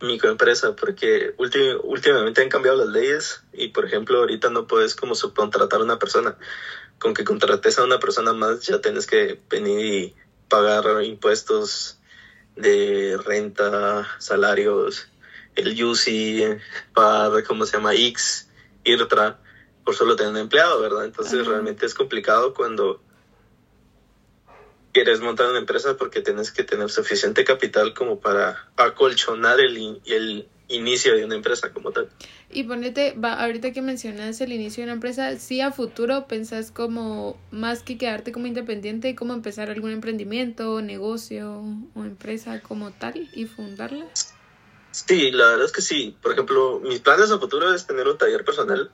Microempresa, 0.00 0.76
porque 0.76 1.34
últimamente 1.38 2.42
han 2.42 2.48
cambiado 2.48 2.78
las 2.78 2.88
leyes 2.88 3.42
y 3.52 3.68
por 3.68 3.86
ejemplo 3.86 4.18
ahorita 4.18 4.50
no 4.50 4.66
puedes 4.66 4.94
como 4.94 5.14
subcontratar 5.14 5.80
a 5.80 5.84
una 5.84 5.98
persona. 5.98 6.36
Con 6.98 7.14
que 7.14 7.24
contrates 7.24 7.78
a 7.78 7.84
una 7.84 7.98
persona 7.98 8.32
más 8.32 8.66
ya 8.66 8.80
tienes 8.80 9.06
que 9.06 9.40
venir 9.50 9.84
y 9.84 10.14
pagar 10.48 11.02
impuestos 11.04 11.98
de 12.56 13.18
renta, 13.24 14.06
salarios, 14.18 15.08
el 15.56 15.82
UCI, 15.82 16.58
para, 16.92 17.42
¿cómo 17.44 17.64
se 17.64 17.76
llama? 17.76 17.94
X, 17.94 18.48
IRTRA, 18.84 19.38
por 19.84 19.94
solo 19.94 20.16
tener 20.16 20.32
un 20.32 20.38
empleado, 20.38 20.80
¿verdad? 20.80 21.04
Entonces 21.04 21.46
realmente 21.46 21.86
es 21.86 21.94
complicado 21.94 22.54
cuando 22.54 23.00
quieres 24.94 25.20
montar 25.20 25.50
una 25.50 25.58
empresa 25.58 25.96
porque 25.98 26.22
tienes 26.22 26.52
que 26.52 26.62
tener 26.62 26.88
suficiente 26.88 27.44
capital 27.44 27.92
como 27.92 28.20
para 28.20 28.68
acolchonar 28.76 29.58
el, 29.60 30.00
el 30.06 30.48
inicio 30.68 31.16
de 31.16 31.24
una 31.24 31.34
empresa 31.34 31.72
como 31.72 31.90
tal. 31.90 32.08
Y 32.48 32.62
ponete, 32.62 33.12
va, 33.12 33.34
ahorita 33.34 33.72
que 33.72 33.82
mencionas 33.82 34.40
el 34.40 34.52
inicio 34.52 34.82
de 34.82 34.84
una 34.84 34.94
empresa, 34.94 35.36
sí 35.38 35.60
a 35.60 35.72
futuro 35.72 36.26
pensás 36.28 36.70
como 36.70 37.36
más 37.50 37.82
que 37.82 37.98
quedarte 37.98 38.30
como 38.30 38.46
independiente, 38.46 39.16
como 39.16 39.34
empezar 39.34 39.68
algún 39.68 39.90
emprendimiento, 39.90 40.80
negocio 40.80 41.62
o 41.94 42.04
empresa 42.04 42.60
como 42.60 42.92
tal 42.92 43.28
y 43.34 43.46
fundarla. 43.46 44.06
Sí, 44.92 45.32
la 45.32 45.48
verdad 45.48 45.66
es 45.66 45.72
que 45.72 45.82
sí. 45.82 46.16
Por 46.22 46.32
ejemplo, 46.32 46.80
mis 46.84 47.00
planes 47.00 47.32
a 47.32 47.40
futuro 47.40 47.74
es 47.74 47.84
tener 47.84 48.06
un 48.06 48.16
taller 48.16 48.44
personal 48.44 48.92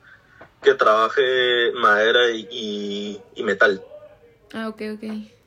que 0.62 0.73
trabaje 0.73 1.73
madera 1.75 2.30
y, 2.30 3.21
y 3.37 3.42
metal. 3.42 3.83
Ah, 4.54 4.69
ok, 4.71 4.83
ok 4.95 5.39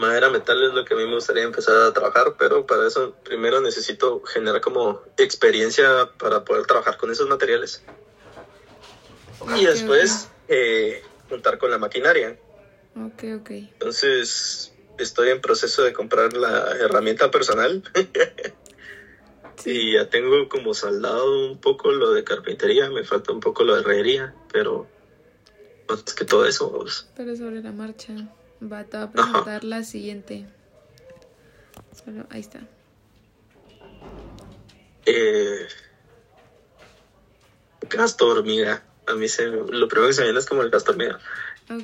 madera, 0.00 0.30
metal 0.30 0.62
es 0.62 0.74
lo 0.74 0.84
que 0.84 0.94
a 0.94 0.96
mí 0.96 1.04
me 1.04 1.14
gustaría 1.14 1.44
empezar 1.44 1.76
a 1.76 1.92
trabajar, 1.92 2.34
pero 2.38 2.66
para 2.66 2.86
eso 2.86 3.14
primero 3.22 3.60
necesito 3.60 4.22
generar 4.22 4.60
como 4.60 5.02
experiencia 5.16 6.10
para 6.18 6.44
poder 6.44 6.66
trabajar 6.66 6.96
con 6.96 7.10
esos 7.10 7.28
materiales. 7.28 7.82
y 9.56 9.64
después 9.64 10.28
eh, 10.48 11.02
juntar 11.28 11.58
con 11.58 11.70
la 11.70 11.78
maquinaria. 11.78 12.38
Ok, 12.96 13.24
ok. 13.40 13.50
Entonces 13.50 14.72
estoy 14.98 15.30
en 15.30 15.40
proceso 15.40 15.82
de 15.82 15.92
comprar 15.92 16.32
la 16.32 16.72
herramienta 16.72 17.30
personal. 17.30 17.82
Y 19.62 19.92
ya 19.92 20.08
tengo 20.08 20.48
como 20.48 20.72
saldado 20.72 21.50
un 21.50 21.60
poco 21.60 21.92
lo 21.92 22.12
de 22.12 22.24
carpintería, 22.24 22.88
me 22.88 23.04
falta 23.04 23.30
un 23.30 23.40
poco 23.40 23.62
lo 23.62 23.74
de 23.74 23.82
herrería, 23.82 24.34
pero 24.50 24.86
Más 25.86 26.02
que 26.02 26.24
todo 26.24 26.46
eso. 26.46 26.86
Pero 27.14 27.36
sobre 27.36 27.60
la 27.60 27.70
marcha. 27.70 28.14
Va, 28.62 28.84
te 28.84 28.96
voy 28.98 29.06
a 29.06 29.10
presentar 29.10 29.64
la 29.64 29.82
siguiente. 29.84 30.46
Solo, 32.04 32.26
ahí 32.30 32.40
está. 32.40 32.60
Eh, 35.06 35.66
gasto 37.88 38.28
hormiga. 38.28 38.82
A 39.06 39.14
mí 39.14 39.28
se, 39.28 39.46
lo 39.46 39.88
primero 39.88 40.06
que 40.08 40.12
se 40.12 40.20
me 40.20 40.26
viene 40.26 40.38
es 40.38 40.46
como 40.46 40.62
el 40.62 40.70
gasto 40.70 40.92
hormiga. 40.92 41.18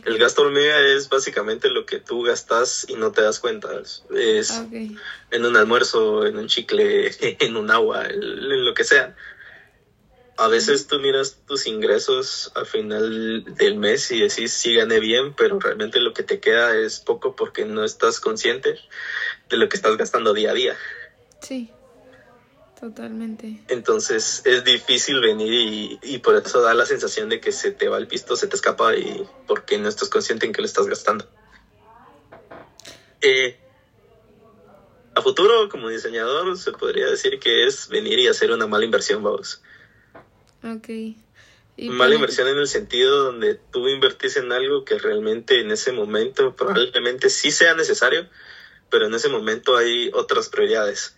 El 0.04 0.18
gasto 0.18 0.42
hormiga 0.42 0.80
es 0.80 1.08
básicamente 1.08 1.68
lo 1.70 1.86
que 1.86 2.00
tú 2.00 2.22
gastas 2.22 2.86
y 2.88 2.94
no 2.94 3.12
te 3.12 3.22
das 3.22 3.38
cuenta. 3.38 3.68
Es, 4.14 4.50
Ok. 4.50 4.98
en 5.30 5.44
un 5.44 5.56
almuerzo, 5.56 6.26
en 6.26 6.36
un 6.36 6.48
chicle, 6.48 7.10
en 7.40 7.56
un 7.56 7.70
agua, 7.70 8.06
en 8.06 8.64
lo 8.64 8.74
que 8.74 8.84
sea. 8.84 9.14
A 10.38 10.48
veces 10.48 10.86
tú 10.86 10.98
miras 10.98 11.38
tus 11.46 11.66
ingresos 11.66 12.52
al 12.54 12.66
final 12.66 13.44
del 13.56 13.76
mes 13.76 14.10
y 14.10 14.20
decís 14.20 14.52
sí 14.52 14.74
gané 14.74 15.00
bien, 15.00 15.34
pero 15.34 15.58
realmente 15.58 15.98
lo 15.98 16.12
que 16.12 16.22
te 16.22 16.40
queda 16.40 16.76
es 16.76 17.00
poco 17.00 17.34
porque 17.34 17.64
no 17.64 17.84
estás 17.84 18.20
consciente 18.20 18.78
de 19.48 19.56
lo 19.56 19.68
que 19.68 19.76
estás 19.76 19.96
gastando 19.96 20.34
día 20.34 20.50
a 20.50 20.54
día. 20.54 20.76
Sí. 21.40 21.70
Totalmente. 22.78 23.62
Entonces 23.68 24.42
es 24.44 24.62
difícil 24.62 25.20
venir 25.20 25.50
y, 25.50 25.98
y 26.02 26.18
por 26.18 26.36
eso 26.36 26.60
da 26.60 26.74
la 26.74 26.84
sensación 26.84 27.30
de 27.30 27.40
que 27.40 27.50
se 27.50 27.70
te 27.70 27.88
va 27.88 27.96
el 27.96 28.06
pisto, 28.06 28.36
se 28.36 28.46
te 28.46 28.56
escapa 28.56 28.94
y 28.94 29.26
porque 29.46 29.78
no 29.78 29.88
estás 29.88 30.10
consciente 30.10 30.44
en 30.44 30.52
que 30.52 30.60
lo 30.60 30.66
estás 30.66 30.86
gastando. 30.86 31.26
Eh, 33.22 33.58
a 35.14 35.22
futuro, 35.22 35.70
como 35.70 35.88
diseñador, 35.88 36.58
se 36.58 36.72
podría 36.72 37.06
decir 37.06 37.38
que 37.40 37.66
es 37.66 37.88
venir 37.88 38.18
y 38.18 38.28
hacer 38.28 38.52
una 38.52 38.66
mala 38.66 38.84
inversión, 38.84 39.22
vamos. 39.22 39.62
Ok. 40.74 40.88
Y 41.78 41.90
Mala 41.90 42.14
inversión 42.14 42.48
en 42.48 42.58
el 42.58 42.68
sentido 42.68 43.24
donde 43.24 43.60
tú 43.70 43.86
invertís 43.88 44.36
en 44.38 44.50
algo 44.50 44.84
que 44.84 44.98
realmente 44.98 45.60
en 45.60 45.70
ese 45.70 45.92
momento 45.92 46.56
probablemente 46.56 47.28
sí 47.28 47.50
sea 47.50 47.74
necesario, 47.74 48.26
pero 48.90 49.06
en 49.06 49.14
ese 49.14 49.28
momento 49.28 49.76
hay 49.76 50.10
otras 50.14 50.48
prioridades. 50.48 51.16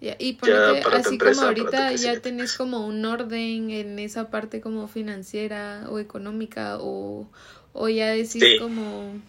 Ya, 0.00 0.16
y 0.18 0.32
ponete, 0.32 0.82
para 0.82 0.96
tu 0.96 1.06
así 1.06 1.14
empresa, 1.14 1.34
como 1.36 1.46
ahorita 1.46 1.92
ya 1.92 2.18
tenés 2.20 2.56
como 2.56 2.84
un 2.84 3.04
orden 3.04 3.70
en 3.70 4.00
esa 4.00 4.30
parte 4.30 4.60
como 4.60 4.88
financiera 4.88 5.86
o 5.88 6.00
económica 6.00 6.78
o, 6.80 7.30
o 7.72 7.88
ya 7.88 8.08
decís 8.08 8.42
Sí. 8.42 8.58
como... 8.58 9.22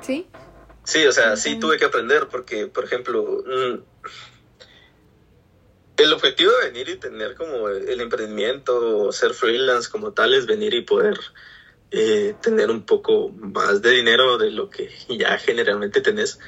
¿Sí? 0.00 0.26
Sí, 0.84 1.04
o 1.06 1.12
sea, 1.12 1.36
sí 1.36 1.58
tuve 1.58 1.76
que 1.78 1.84
aprender 1.84 2.28
porque, 2.28 2.68
por 2.68 2.84
ejemplo, 2.84 3.44
el 5.96 6.12
objetivo 6.12 6.50
de 6.52 6.70
venir 6.70 6.88
y 6.88 6.96
tener 6.96 7.34
como 7.34 7.68
el 7.68 8.00
emprendimiento 8.00 8.98
o 8.98 9.12
ser 9.12 9.34
freelance 9.34 9.90
como 9.90 10.12
tal 10.12 10.34
es 10.34 10.46
venir 10.46 10.74
y 10.74 10.82
poder 10.82 11.18
eh, 11.90 12.34
tener 12.40 12.70
un 12.70 12.86
poco 12.86 13.28
más 13.28 13.82
de 13.82 13.90
dinero 13.90 14.38
de 14.38 14.50
lo 14.50 14.70
que 14.70 14.90
ya 15.08 15.38
generalmente 15.38 16.00
tenés. 16.00 16.38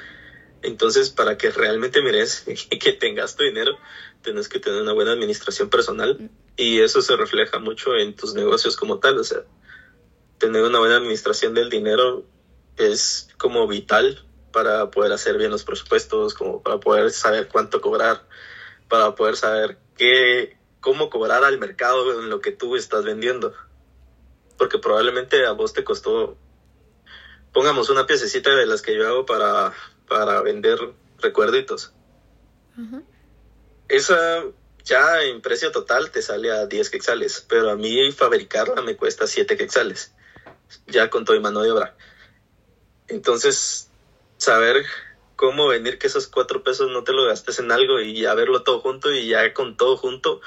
Entonces, 0.63 1.11
para 1.11 1.37
que 1.37 1.51
realmente 1.51 2.01
mires 2.01 2.45
que 2.79 2.93
tengas 2.93 3.35
tu 3.35 3.43
dinero, 3.43 3.77
tienes 4.23 4.49
que 4.49 4.59
tener 4.59 4.81
una 4.81 4.93
buena 4.93 5.11
administración 5.11 5.69
personal 5.69 6.31
y 6.57 6.79
eso 6.79 7.01
se 7.03 7.15
refleja 7.15 7.59
mucho 7.59 7.95
en 7.95 8.15
tus 8.15 8.33
negocios 8.33 8.75
como 8.75 8.99
tal. 8.99 9.19
O 9.19 9.23
sea, 9.23 9.43
tener 10.39 10.63
una 10.63 10.79
buena 10.79 10.97
administración 10.97 11.53
del 11.53 11.69
dinero 11.69 12.25
es 12.77 13.29
como 13.37 13.67
vital 13.67 14.25
para 14.51 14.89
poder 14.89 15.11
hacer 15.11 15.37
bien 15.37 15.51
los 15.51 15.63
presupuestos, 15.63 16.33
como 16.33 16.63
para 16.63 16.79
poder 16.79 17.11
saber 17.11 17.47
cuánto 17.49 17.81
cobrar, 17.81 18.25
para 18.89 19.15
poder 19.15 19.35
saber 19.35 19.77
qué, 19.97 20.57
cómo 20.79 21.09
cobrar 21.09 21.43
al 21.43 21.57
mercado 21.57 22.19
en 22.19 22.29
lo 22.29 22.41
que 22.41 22.51
tú 22.51 22.75
estás 22.75 23.03
vendiendo. 23.03 23.53
Porque 24.57 24.79
probablemente 24.79 25.45
a 25.45 25.51
vos 25.51 25.73
te 25.73 25.83
costó, 25.83 26.37
pongamos 27.53 27.89
una 27.89 28.05
piececita 28.05 28.55
de 28.55 28.65
las 28.65 28.81
que 28.81 28.95
yo 28.95 29.07
hago 29.07 29.25
para, 29.25 29.73
para 30.07 30.41
vender 30.41 30.79
recuerditos. 31.19 31.93
Esa 33.87 34.43
ya 34.85 35.23
en 35.23 35.41
precio 35.41 35.71
total 35.71 36.11
te 36.11 36.21
sale 36.21 36.51
a 36.51 36.67
10 36.67 36.89
quetzales, 36.89 37.43
pero 37.49 37.71
a 37.71 37.75
mí 37.75 38.11
fabricarla 38.11 38.81
me 38.81 38.95
cuesta 38.95 39.25
7 39.25 39.57
quetzales, 39.57 40.13
ya 40.87 41.09
con 41.09 41.25
todo 41.25 41.35
y 41.35 41.39
mano 41.39 41.61
de 41.61 41.71
obra. 41.71 41.95
Entonces, 43.07 43.89
saber 44.37 44.85
cómo 45.35 45.67
venir 45.67 45.97
que 45.97 46.07
esos 46.07 46.27
4 46.27 46.63
pesos 46.63 46.91
no 46.91 47.03
te 47.03 47.13
lo 47.13 47.25
gastes 47.25 47.59
en 47.59 47.71
algo 47.71 47.99
y 47.99 48.21
ya 48.21 48.33
verlo 48.33 48.63
todo 48.63 48.79
junto 48.79 49.13
y 49.13 49.27
ya 49.27 49.53
con 49.53 49.77
todo 49.77 49.97
junto 49.97 50.41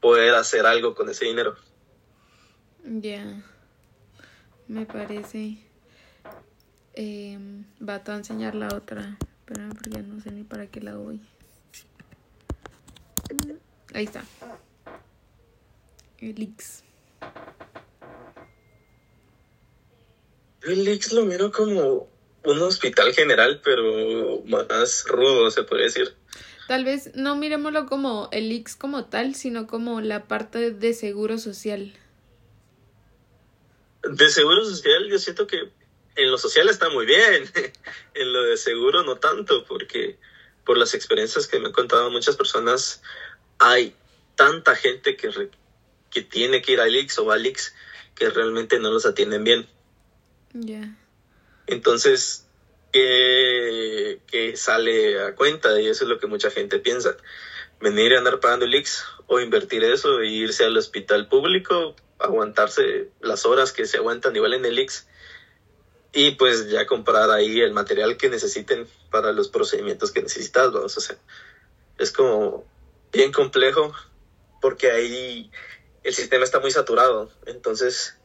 poder 0.00 0.34
hacer 0.34 0.66
algo 0.66 0.94
con 0.94 1.08
ese 1.08 1.24
dinero. 1.24 1.56
Ya. 2.84 3.42
Me 4.68 4.86
parece. 4.86 5.58
Eh, 6.94 7.38
va, 7.86 8.02
a 8.04 8.16
enseñar 8.16 8.54
la 8.54 8.68
otra. 8.68 9.18
Espera, 9.20 9.68
porque 9.68 10.02
no 10.02 10.20
sé 10.20 10.30
ni 10.30 10.44
para 10.44 10.66
qué 10.66 10.80
la 10.80 10.96
voy. 10.96 11.20
Ahí 13.94 14.04
está. 14.04 14.24
El 16.18 16.42
X. 16.42 16.84
El 20.62 20.88
Ix 20.88 21.12
lo 21.12 21.24
miro 21.24 21.52
como 21.52 22.08
un 22.46 22.62
hospital 22.62 23.12
general, 23.12 23.60
pero 23.62 24.42
más 24.46 25.04
rudo, 25.06 25.50
se 25.50 25.62
podría 25.64 25.86
decir. 25.86 26.14
Tal 26.68 26.84
vez 26.84 27.14
no 27.14 27.36
miremoslo 27.36 27.86
como 27.86 28.28
el 28.32 28.50
X 28.50 28.76
como 28.76 29.04
tal, 29.06 29.34
sino 29.34 29.66
como 29.66 30.00
la 30.00 30.24
parte 30.24 30.70
de 30.72 30.94
seguro 30.94 31.38
social. 31.38 31.92
De 34.02 34.28
seguro 34.30 34.64
social, 34.64 35.08
yo 35.08 35.18
siento 35.18 35.46
que 35.46 35.70
en 36.16 36.30
lo 36.30 36.38
social 36.38 36.68
está 36.68 36.88
muy 36.90 37.06
bien. 37.06 37.44
en 38.14 38.32
lo 38.32 38.42
de 38.44 38.56
seguro 38.56 39.02
no 39.02 39.16
tanto, 39.16 39.64
porque 39.64 40.18
por 40.64 40.78
las 40.78 40.94
experiencias 40.94 41.46
que 41.46 41.58
me 41.58 41.66
han 41.66 41.72
contado 41.72 42.10
muchas 42.10 42.36
personas, 42.36 43.02
hay 43.58 43.94
tanta 44.34 44.74
gente 44.76 45.16
que, 45.16 45.30
re- 45.30 45.50
que 46.10 46.22
tiene 46.22 46.62
que 46.62 46.72
ir 46.72 46.80
al 46.80 46.94
IX 46.94 47.18
o 47.20 47.30
al 47.32 47.46
IX 47.46 47.74
que 48.14 48.30
realmente 48.30 48.78
no 48.78 48.90
los 48.90 49.06
atienden 49.06 49.44
bien. 49.44 49.66
Ya. 50.52 50.96
Entonces, 51.66 52.46
que, 52.92 54.20
que 54.26 54.56
sale 54.56 55.20
a 55.22 55.34
cuenta 55.34 55.80
y 55.80 55.88
eso 55.88 56.04
es 56.04 56.10
lo 56.10 56.18
que 56.18 56.26
mucha 56.26 56.50
gente 56.50 56.78
piensa. 56.78 57.16
Venir 57.80 58.14
a 58.14 58.18
andar 58.18 58.40
pagando 58.40 58.66
IX 58.66 59.04
o 59.26 59.40
invertir 59.40 59.84
eso 59.84 60.20
e 60.20 60.28
irse 60.28 60.64
al 60.64 60.76
hospital 60.76 61.28
público, 61.28 61.94
aguantarse 62.18 63.10
las 63.20 63.44
horas 63.44 63.72
que 63.72 63.86
se 63.86 63.98
aguantan 63.98 64.34
igual 64.34 64.54
en 64.54 64.64
el 64.64 64.78
IX 64.78 65.06
y 66.12 66.30
pues 66.32 66.70
ya 66.70 66.86
comprar 66.86 67.30
ahí 67.30 67.60
el 67.60 67.72
material 67.72 68.16
que 68.16 68.30
necesiten 68.30 68.88
para 69.10 69.32
los 69.32 69.48
procedimientos 69.48 70.12
que 70.12 70.22
necesitas, 70.22 70.72
vamos, 70.72 70.96
o 70.96 71.00
sea, 71.00 71.16
es 71.98 72.10
como 72.10 72.64
bien 73.12 73.32
complejo 73.32 73.92
porque 74.62 74.90
ahí 74.90 75.50
el 76.02 76.14
sistema 76.14 76.44
está 76.44 76.60
muy 76.60 76.70
saturado, 76.70 77.30
entonces 77.44 78.15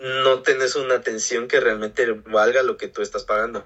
no 0.00 0.40
tenés 0.42 0.76
una 0.76 0.94
atención 0.94 1.48
que 1.48 1.60
realmente 1.60 2.10
valga 2.10 2.62
lo 2.62 2.76
que 2.76 2.88
tú 2.88 3.02
estás 3.02 3.24
pagando. 3.24 3.64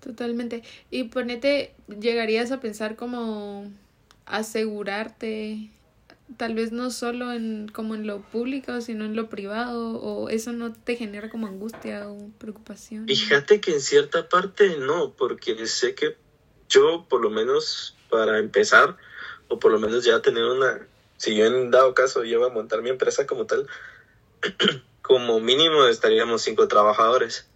Totalmente. 0.00 0.62
Y 0.90 1.04
ponete, 1.04 1.74
llegarías 2.00 2.52
a 2.52 2.60
pensar 2.60 2.96
como 2.96 3.70
asegurarte, 4.26 5.70
tal 6.36 6.54
vez 6.54 6.72
no 6.72 6.90
solo 6.90 7.32
en 7.32 7.68
como 7.68 7.94
en 7.94 8.06
lo 8.06 8.20
público, 8.20 8.80
sino 8.80 9.04
en 9.04 9.16
lo 9.16 9.28
privado, 9.28 10.00
o 10.00 10.28
eso 10.28 10.52
no 10.52 10.72
te 10.72 10.96
genera 10.96 11.30
como 11.30 11.46
angustia 11.46 12.08
o 12.08 12.30
preocupación. 12.38 13.06
Fíjate 13.06 13.60
que 13.60 13.72
en 13.72 13.80
cierta 13.80 14.28
parte 14.28 14.76
no, 14.78 15.12
porque 15.12 15.66
sé 15.66 15.94
que 15.94 16.16
yo, 16.68 17.06
por 17.08 17.22
lo 17.22 17.30
menos 17.30 17.96
para 18.10 18.38
empezar, 18.38 18.96
o 19.48 19.58
por 19.58 19.72
lo 19.72 19.78
menos 19.78 20.04
ya 20.04 20.20
tener 20.22 20.44
una, 20.44 20.86
si 21.16 21.34
yo 21.34 21.46
en 21.46 21.70
dado 21.70 21.94
caso 21.94 22.22
llego 22.22 22.44
a 22.44 22.50
montar 22.50 22.82
mi 22.82 22.90
empresa 22.90 23.26
como 23.26 23.46
tal, 23.46 23.66
como 25.08 25.40
mínimo 25.40 25.86
estaríamos 25.86 26.42
cinco 26.42 26.68
trabajadores. 26.68 27.48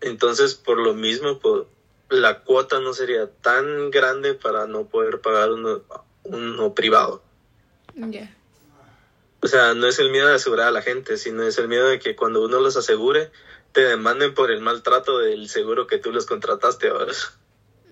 Entonces, 0.00 0.56
por 0.56 0.78
lo 0.78 0.92
mismo, 0.92 1.38
pues, 1.38 1.62
la 2.10 2.40
cuota 2.40 2.80
no 2.80 2.92
sería 2.92 3.30
tan 3.30 3.90
grande 3.92 4.34
para 4.34 4.66
no 4.66 4.88
poder 4.88 5.20
pagar 5.20 5.52
uno, 5.52 5.82
uno 6.24 6.74
privado. 6.74 7.22
Ya. 7.94 8.34
O 9.40 9.46
sea, 9.46 9.74
no 9.74 9.86
es 9.86 10.00
el 10.00 10.10
miedo 10.10 10.26
de 10.26 10.34
asegurar 10.34 10.66
a 10.66 10.72
la 10.72 10.82
gente, 10.82 11.16
sino 11.16 11.44
es 11.44 11.56
el 11.58 11.68
miedo 11.68 11.88
de 11.88 12.00
que 12.00 12.16
cuando 12.16 12.44
uno 12.44 12.58
los 12.58 12.76
asegure, 12.76 13.30
te 13.70 13.82
demanden 13.82 14.34
por 14.34 14.50
el 14.50 14.60
maltrato 14.60 15.18
del 15.18 15.48
seguro 15.48 15.86
que 15.86 15.98
tú 15.98 16.10
los 16.10 16.26
contrataste 16.26 16.88
ahora. 16.88 17.12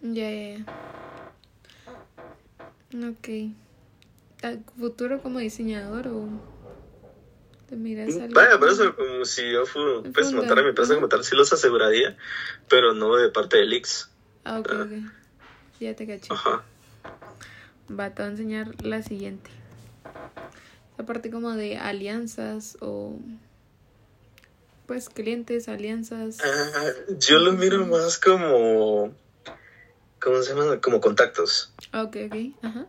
Ya, 0.02 0.28
ya. 0.28 0.64
Ok. 3.09 3.54
¿A 4.42 4.57
futuro 4.76 5.23
como 5.23 5.38
diseñador 5.38 6.09
o 6.09 6.28
te 7.71 7.77
miras 7.77 8.09
algo? 8.21 8.35
Vaya, 8.35 8.59
por 8.59 8.69
eso, 8.69 8.95
como 8.97 9.25
si 9.25 9.50
yo 9.50 9.65
fu- 9.65 10.03
pues, 10.12 10.33
montara 10.33 10.62
mi 10.62 10.69
empresa 10.71 10.95
como 10.97 11.09
tal, 11.09 11.25
sí 11.25 11.37
los 11.37 11.53
aseguraría, 11.53 12.17
pero 12.69 12.93
no 12.93 13.15
de 13.17 13.31
parte 13.31 13.57
del 13.59 13.73
Ix. 13.73 14.11
Ah, 14.45 14.59
ok, 14.59 14.69
ok. 14.73 14.93
Ya 15.79 15.95
te 15.95 16.07
caché. 16.07 16.27
Ajá. 16.31 16.65
Va, 17.89 18.11
te 18.11 18.23
voy 18.23 18.29
a 18.29 18.33
enseñar 18.33 18.83
la 18.85 19.03
siguiente. 19.03 19.50
Esa 20.95 21.07
parte 21.07 21.31
como 21.31 21.53
de 21.53 21.79
alianzas 21.79 22.77
o 22.81 23.19
pues 24.87 25.09
clientes, 25.09 25.69
alianzas. 25.69 26.39
Ah, 26.43 26.85
yo 27.19 27.39
lo 27.39 27.53
miro 27.53 27.87
más 27.87 28.19
como, 28.19 29.15
¿cómo 30.21 30.43
se 30.43 30.55
llama? 30.55 30.81
Como 30.81 31.00
contactos. 31.00 31.73
Ok, 31.93 32.17
ok, 32.27 32.37
ajá. 32.62 32.87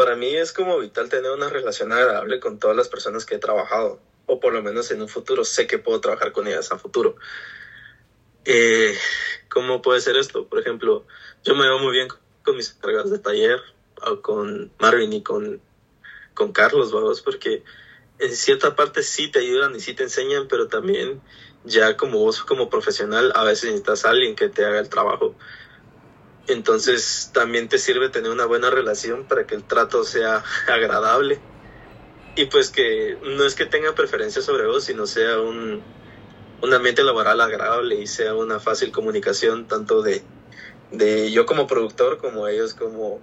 Para 0.00 0.16
mí 0.16 0.34
es 0.34 0.54
como 0.54 0.78
vital 0.78 1.10
tener 1.10 1.30
una 1.30 1.50
relación 1.50 1.92
agradable 1.92 2.40
con 2.40 2.58
todas 2.58 2.74
las 2.74 2.88
personas 2.88 3.26
que 3.26 3.34
he 3.34 3.38
trabajado, 3.38 4.00
o 4.24 4.40
por 4.40 4.54
lo 4.54 4.62
menos 4.62 4.90
en 4.90 5.02
un 5.02 5.10
futuro 5.10 5.44
sé 5.44 5.66
que 5.66 5.76
puedo 5.76 6.00
trabajar 6.00 6.32
con 6.32 6.46
ellas 6.48 6.72
a 6.72 6.78
futuro. 6.78 7.16
Eh, 8.46 8.96
¿Cómo 9.50 9.82
puede 9.82 10.00
ser 10.00 10.16
esto? 10.16 10.46
Por 10.46 10.58
ejemplo, 10.58 11.04
yo 11.44 11.54
me 11.54 11.64
veo 11.64 11.78
muy 11.80 11.92
bien 11.92 12.08
con 12.42 12.56
mis 12.56 12.74
encargados 12.74 13.10
de 13.10 13.18
taller, 13.18 13.60
o 14.00 14.22
con 14.22 14.72
Marvin 14.78 15.12
y 15.12 15.22
con, 15.22 15.60
con 16.32 16.52
Carlos, 16.52 16.92
vamos, 16.92 17.20
porque 17.20 17.62
en 18.20 18.34
cierta 18.34 18.74
parte 18.74 19.02
sí 19.02 19.30
te 19.30 19.40
ayudan 19.40 19.76
y 19.76 19.80
sí 19.80 19.92
te 19.92 20.04
enseñan, 20.04 20.48
pero 20.48 20.68
también 20.68 21.20
ya 21.64 21.98
como 21.98 22.20
vos 22.20 22.42
como 22.42 22.70
profesional 22.70 23.32
a 23.34 23.44
veces 23.44 23.64
necesitas 23.64 24.06
a 24.06 24.10
alguien 24.12 24.34
que 24.34 24.48
te 24.48 24.64
haga 24.64 24.80
el 24.80 24.88
trabajo. 24.88 25.34
Entonces 26.46 27.30
también 27.32 27.68
te 27.68 27.78
sirve 27.78 28.08
tener 28.08 28.30
una 28.30 28.46
buena 28.46 28.70
relación 28.70 29.24
para 29.24 29.46
que 29.46 29.54
el 29.54 29.64
trato 29.64 30.04
sea 30.04 30.42
agradable 30.68 31.38
y 32.36 32.46
pues 32.46 32.70
que 32.70 33.18
no 33.22 33.44
es 33.44 33.54
que 33.54 33.66
tenga 33.66 33.94
preferencia 33.94 34.42
sobre 34.42 34.66
vos, 34.66 34.84
sino 34.84 35.06
sea 35.06 35.40
un, 35.40 35.82
un 36.62 36.74
ambiente 36.74 37.02
laboral 37.02 37.40
agradable 37.40 37.96
y 37.96 38.06
sea 38.06 38.34
una 38.34 38.60
fácil 38.60 38.92
comunicación 38.92 39.66
tanto 39.66 40.02
de, 40.02 40.22
de 40.92 41.30
yo 41.32 41.46
como 41.46 41.66
productor 41.66 42.18
como 42.18 42.48
ellos 42.48 42.74
como 42.74 43.20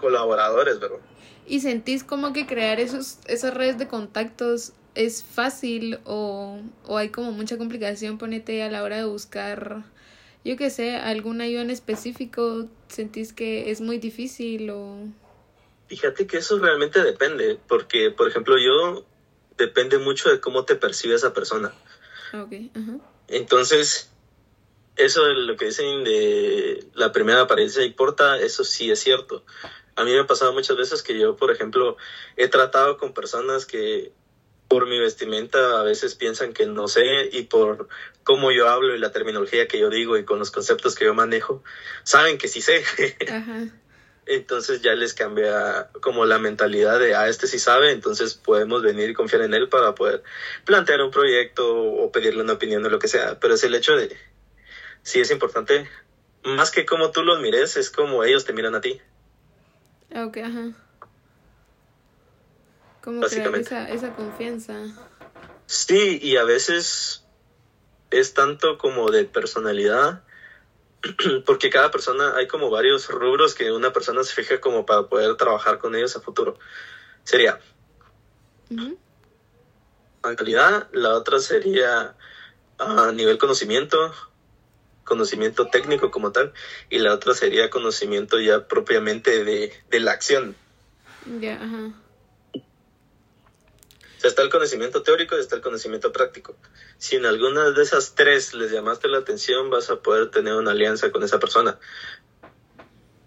colaboradores, 0.00 0.80
¿verdad? 0.80 0.98
¿Y 1.46 1.60
sentís 1.60 2.04
como 2.04 2.32
que 2.32 2.46
crear 2.46 2.80
esos, 2.80 3.18
esas 3.26 3.54
redes 3.54 3.78
de 3.78 3.86
contactos 3.86 4.72
es 4.94 5.22
fácil 5.22 5.98
o, 6.04 6.60
o 6.86 6.96
hay 6.96 7.10
como 7.10 7.32
mucha 7.32 7.58
complicación, 7.58 8.18
ponete 8.18 8.62
a 8.62 8.70
la 8.70 8.82
hora 8.82 8.96
de 8.96 9.04
buscar, 9.04 9.84
yo 10.44 10.56
qué 10.56 10.70
sé, 10.70 10.96
alguna 10.96 11.44
ayuda 11.44 11.62
en 11.62 11.70
específico? 11.70 12.68
¿Sentís 12.88 13.32
que 13.32 13.70
es 13.70 13.80
muy 13.80 13.98
difícil 13.98 14.70
o...? 14.70 15.08
Fíjate 15.88 16.26
que 16.26 16.38
eso 16.38 16.58
realmente 16.58 17.02
depende, 17.02 17.58
porque, 17.68 18.10
por 18.10 18.28
ejemplo, 18.28 18.56
yo 18.58 19.04
depende 19.56 19.98
mucho 19.98 20.30
de 20.30 20.40
cómo 20.40 20.64
te 20.64 20.76
percibe 20.76 21.14
esa 21.14 21.32
persona. 21.32 21.72
Okay, 22.32 22.70
ajá. 22.74 22.98
Entonces, 23.28 24.10
eso 24.96 25.24
de 25.24 25.34
lo 25.34 25.56
que 25.56 25.66
dicen 25.66 26.04
de 26.04 26.86
la 26.94 27.12
primera 27.12 27.42
apariencia 27.42 27.84
importa, 27.84 28.38
eso 28.38 28.64
sí 28.64 28.90
es 28.90 29.00
cierto. 29.00 29.44
A 29.96 30.04
mí 30.04 30.12
me 30.12 30.20
ha 30.20 30.26
pasado 30.26 30.52
muchas 30.52 30.76
veces 30.76 31.02
que 31.02 31.18
yo, 31.18 31.36
por 31.36 31.50
ejemplo, 31.50 31.96
he 32.36 32.48
tratado 32.48 32.98
con 32.98 33.12
personas 33.12 33.66
que 33.66 34.12
por 34.68 34.86
mi 34.86 34.98
vestimenta 34.98 35.80
a 35.80 35.82
veces 35.82 36.14
piensan 36.14 36.52
que 36.52 36.66
no 36.66 36.88
sé 36.88 37.28
y 37.32 37.42
por 37.42 37.88
cómo 38.22 38.50
yo 38.50 38.68
hablo 38.68 38.94
y 38.94 38.98
la 38.98 39.12
terminología 39.12 39.68
que 39.68 39.78
yo 39.78 39.90
digo 39.90 40.16
y 40.16 40.24
con 40.24 40.38
los 40.38 40.50
conceptos 40.50 40.94
que 40.94 41.04
yo 41.04 41.14
manejo, 41.14 41.62
saben 42.02 42.38
que 42.38 42.48
sí 42.48 42.60
sé. 42.60 42.82
Ajá. 43.30 43.68
Entonces 44.26 44.80
ya 44.80 44.94
les 44.94 45.12
cambia 45.12 45.90
como 46.00 46.24
la 46.24 46.38
mentalidad 46.38 46.98
de, 46.98 47.14
ah, 47.14 47.28
este 47.28 47.46
sí 47.46 47.58
sabe, 47.58 47.90
entonces 47.90 48.34
podemos 48.34 48.82
venir 48.82 49.10
y 49.10 49.14
confiar 49.14 49.42
en 49.42 49.52
él 49.52 49.68
para 49.68 49.94
poder 49.94 50.22
plantear 50.64 51.02
un 51.02 51.10
proyecto 51.10 51.76
o 51.76 52.10
pedirle 52.10 52.42
una 52.42 52.54
opinión 52.54 52.84
o 52.86 52.88
lo 52.88 52.98
que 52.98 53.08
sea. 53.08 53.38
Pero 53.38 53.54
es 53.54 53.64
el 53.64 53.74
hecho 53.74 53.94
de, 53.96 54.16
sí 55.02 55.20
es 55.20 55.30
importante, 55.30 55.86
más 56.42 56.70
que 56.70 56.86
como 56.86 57.10
tú 57.10 57.22
los 57.22 57.40
mires, 57.40 57.76
es 57.76 57.90
como 57.90 58.24
ellos 58.24 58.46
te 58.46 58.54
miran 58.54 58.74
a 58.74 58.80
ti. 58.80 58.98
Ok, 60.14 60.38
ajá. 60.38 60.72
Como 63.04 63.20
crear 63.20 63.54
esa, 63.56 63.90
esa 63.90 64.14
confianza. 64.14 64.80
Sí, 65.66 66.18
y 66.22 66.38
a 66.38 66.44
veces 66.44 67.26
es 68.10 68.32
tanto 68.32 68.78
como 68.78 69.10
de 69.10 69.26
personalidad, 69.26 70.24
porque 71.46 71.68
cada 71.68 71.90
persona, 71.90 72.34
hay 72.34 72.48
como 72.48 72.70
varios 72.70 73.08
rubros 73.10 73.54
que 73.54 73.72
una 73.72 73.92
persona 73.92 74.24
se 74.24 74.32
fija 74.32 74.58
como 74.58 74.86
para 74.86 75.06
poder 75.06 75.36
trabajar 75.36 75.78
con 75.78 75.94
ellos 75.94 76.16
a 76.16 76.20
futuro. 76.20 76.58
Sería 77.24 77.60
Ujú. 78.70 78.98
calidad, 80.34 80.88
la 80.92 81.14
otra 81.14 81.40
sería 81.40 82.16
a 82.78 83.12
nivel 83.12 83.36
conocimiento, 83.36 84.14
conocimiento 85.04 85.68
técnico 85.68 86.10
como 86.10 86.32
tal, 86.32 86.54
y 86.88 87.00
la 87.00 87.12
otra 87.12 87.34
sería 87.34 87.68
conocimiento 87.68 88.40
ya 88.40 88.66
propiamente 88.66 89.44
de, 89.44 89.74
de 89.90 90.00
la 90.00 90.12
acción. 90.12 90.56
Ya, 91.26 91.56
ajá. 91.56 92.03
Está 94.28 94.42
el 94.42 94.50
conocimiento 94.50 95.02
teórico 95.02 95.36
y 95.36 95.40
está 95.40 95.56
el 95.56 95.62
conocimiento 95.62 96.12
práctico. 96.12 96.56
Si 96.98 97.16
en 97.16 97.26
alguna 97.26 97.70
de 97.70 97.82
esas 97.82 98.14
tres 98.14 98.54
les 98.54 98.70
llamaste 98.70 99.08
la 99.08 99.18
atención, 99.18 99.70
vas 99.70 99.90
a 99.90 100.00
poder 100.00 100.30
tener 100.30 100.54
una 100.54 100.72
alianza 100.72 101.10
con 101.10 101.22
esa 101.22 101.38
persona. 101.38 101.78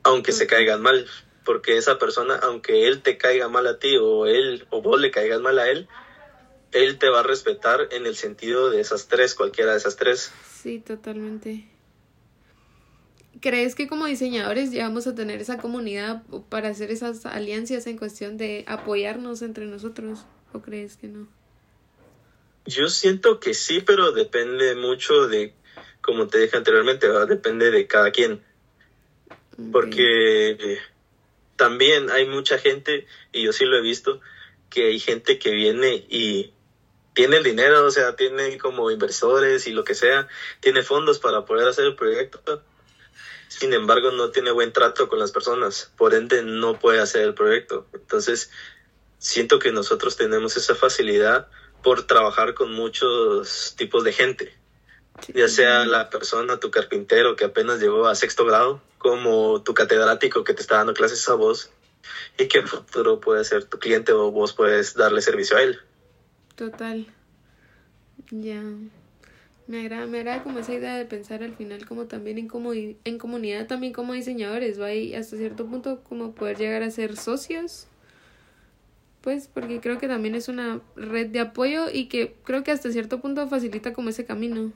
Aunque 0.04 0.32
se 0.32 0.48
caigan 0.48 0.82
mal. 0.82 1.08
Porque 1.46 1.78
esa 1.78 1.98
persona, 1.98 2.36
aunque 2.36 2.88
él 2.88 3.02
te 3.02 3.18
caiga 3.18 3.48
mal 3.48 3.68
a 3.68 3.80
ti 3.80 3.96
o 3.96 4.26
él 4.26 4.68
o 4.70 4.82
vos 4.82 5.00
le 5.00 5.12
caigas 5.12 5.40
mal 5.40 5.60
a 5.60 5.70
él, 5.70 5.88
él 6.74 6.98
te 6.98 7.10
va 7.10 7.22
a 7.22 7.24
respetar 7.24 7.88
en 7.92 8.06
el 8.06 8.16
sentido 8.16 8.70
de 8.70 8.82
esas 8.82 9.08
tres, 9.08 9.34
cualquiera 9.34 9.72
de 9.72 9.78
esas 9.78 9.96
tres. 9.96 10.32
Sí, 10.62 10.80
totalmente. 10.80 11.70
¿Crees 13.40 13.76
que 13.76 13.88
como 13.88 14.06
diseñadores 14.06 14.72
llegamos 14.72 15.06
a 15.08 15.16
tener 15.16 15.40
esa 15.40 15.58
comunidad 15.58 16.24
para 16.50 16.70
hacer 16.70 16.92
esas 16.92 17.26
alianzas 17.26 17.86
en 17.88 17.98
cuestión 17.98 18.38
de 18.38 18.66
apoyarnos 18.68 19.42
entre 19.42 19.66
nosotros? 19.66 20.26
¿O 20.58 20.62
crees 20.64 20.98
que 20.98 21.08
no? 21.08 21.28
Yo 22.66 22.90
siento 22.90 23.40
que 23.40 23.54
sí, 23.54 23.82
pero 23.82 24.12
depende 24.12 24.74
mucho 24.74 25.28
de, 25.28 25.54
como 26.02 26.28
te 26.28 26.40
dije 26.40 26.58
anteriormente, 26.58 27.08
¿verdad? 27.08 27.28
depende 27.28 27.70
de 27.70 27.86
cada 27.86 28.10
quien. 28.12 28.42
Porque 29.72 30.80
también 31.56 32.10
hay 32.10 32.26
mucha 32.26 32.58
gente, 32.58 33.06
y 33.32 33.44
yo 33.44 33.54
sí 33.54 33.66
lo 33.66 33.78
he 33.78 33.82
visto, 33.82 34.20
que 34.72 34.88
hay 34.88 35.00
gente 35.00 35.38
que 35.38 35.52
viene 35.52 36.06
y 36.10 36.54
tiene 37.14 37.38
el 37.38 37.44
dinero, 37.44 37.86
o 37.86 37.92
sea, 37.92 38.16
tiene 38.16 38.58
como 38.58 38.90
inversores 38.90 39.68
y 39.68 39.72
lo 39.72 39.84
que 39.84 39.94
sea, 39.94 40.28
tiene 40.60 40.82
fondos 40.82 41.20
para 41.20 41.46
poder 41.46 41.68
hacer 41.68 41.86
el 41.86 41.96
proyecto. 41.96 42.64
Sin 43.48 43.74
embargo, 43.74 44.12
no 44.12 44.32
tiene 44.32 44.52
buen 44.52 44.74
trato 44.74 45.08
con 45.08 45.20
las 45.20 45.32
personas, 45.32 45.92
por 45.98 46.16
ende 46.16 46.42
no 46.42 46.80
puede 46.80 47.00
hacer 47.00 47.22
el 47.22 47.36
proyecto. 47.36 47.88
Entonces, 47.94 48.52
siento 49.18 49.60
que 49.60 49.72
nosotros 49.72 50.16
tenemos 50.16 50.58
esa 50.58 50.76
facilidad 50.76 51.48
por 51.84 52.06
trabajar 52.08 52.54
con 52.54 52.74
muchos 52.74 53.76
tipos 53.78 54.04
de 54.04 54.14
gente 54.14 54.58
ya 55.34 55.48
sea 55.48 55.86
la 55.86 56.10
persona, 56.10 56.60
tu 56.60 56.72
carpintero 56.72 57.36
que 57.36 57.46
apenas 57.46 57.80
llegó 57.80 58.08
a 58.08 58.16
sexto 58.16 58.46
grado, 58.46 58.82
como 58.98 59.62
tu 59.62 59.74
catedrático 59.74 60.44
que 60.44 60.54
te 60.54 60.62
está 60.62 60.78
dando 60.78 60.94
clases 60.94 61.28
a 61.30 61.34
vos 61.34 61.72
y 62.38 62.48
que 62.48 62.60
en 62.60 62.68
futuro 62.68 63.20
puede 63.20 63.44
ser 63.44 63.66
tu 63.66 63.80
cliente 63.80 64.12
o 64.12 64.32
vos 64.32 64.54
puedes 64.54 64.94
darle 64.94 65.22
servicio 65.22 65.58
a 65.58 65.64
él. 65.64 65.80
Total. 66.56 67.08
Ya. 68.32 68.64
Me 69.68 69.82
agrada, 69.82 70.06
me 70.06 70.20
agrada 70.20 70.44
como 70.44 70.60
esa 70.60 70.74
idea 70.74 70.96
de 70.96 71.06
pensar 71.06 71.44
al 71.44 71.56
final 71.56 71.86
como 71.86 72.06
también 72.06 72.38
en, 72.38 72.48
como, 72.48 72.74
en 72.74 73.18
comunidad, 73.18 73.68
también 73.68 73.92
como 73.92 74.14
diseñadores, 74.14 74.80
va 74.80 74.94
y 74.94 75.14
hasta 75.14 75.36
cierto 75.36 75.66
punto 75.66 76.02
como 76.04 76.34
poder 76.34 76.58
llegar 76.58 76.84
a 76.84 76.92
ser 76.92 77.18
socios. 77.18 77.88
Pues 79.22 79.48
porque 79.48 79.82
creo 79.82 79.98
que 79.98 80.08
también 80.08 80.36
es 80.36 80.48
una 80.48 80.82
red 80.96 81.28
de 81.28 81.40
apoyo 81.40 81.90
y 81.92 82.08
que 82.08 82.36
creo 82.44 82.64
que 82.64 82.72
hasta 82.72 82.92
cierto 82.92 83.20
punto 83.20 83.48
facilita 83.48 83.94
como 83.94 84.10
ese 84.10 84.26
camino. 84.26 84.72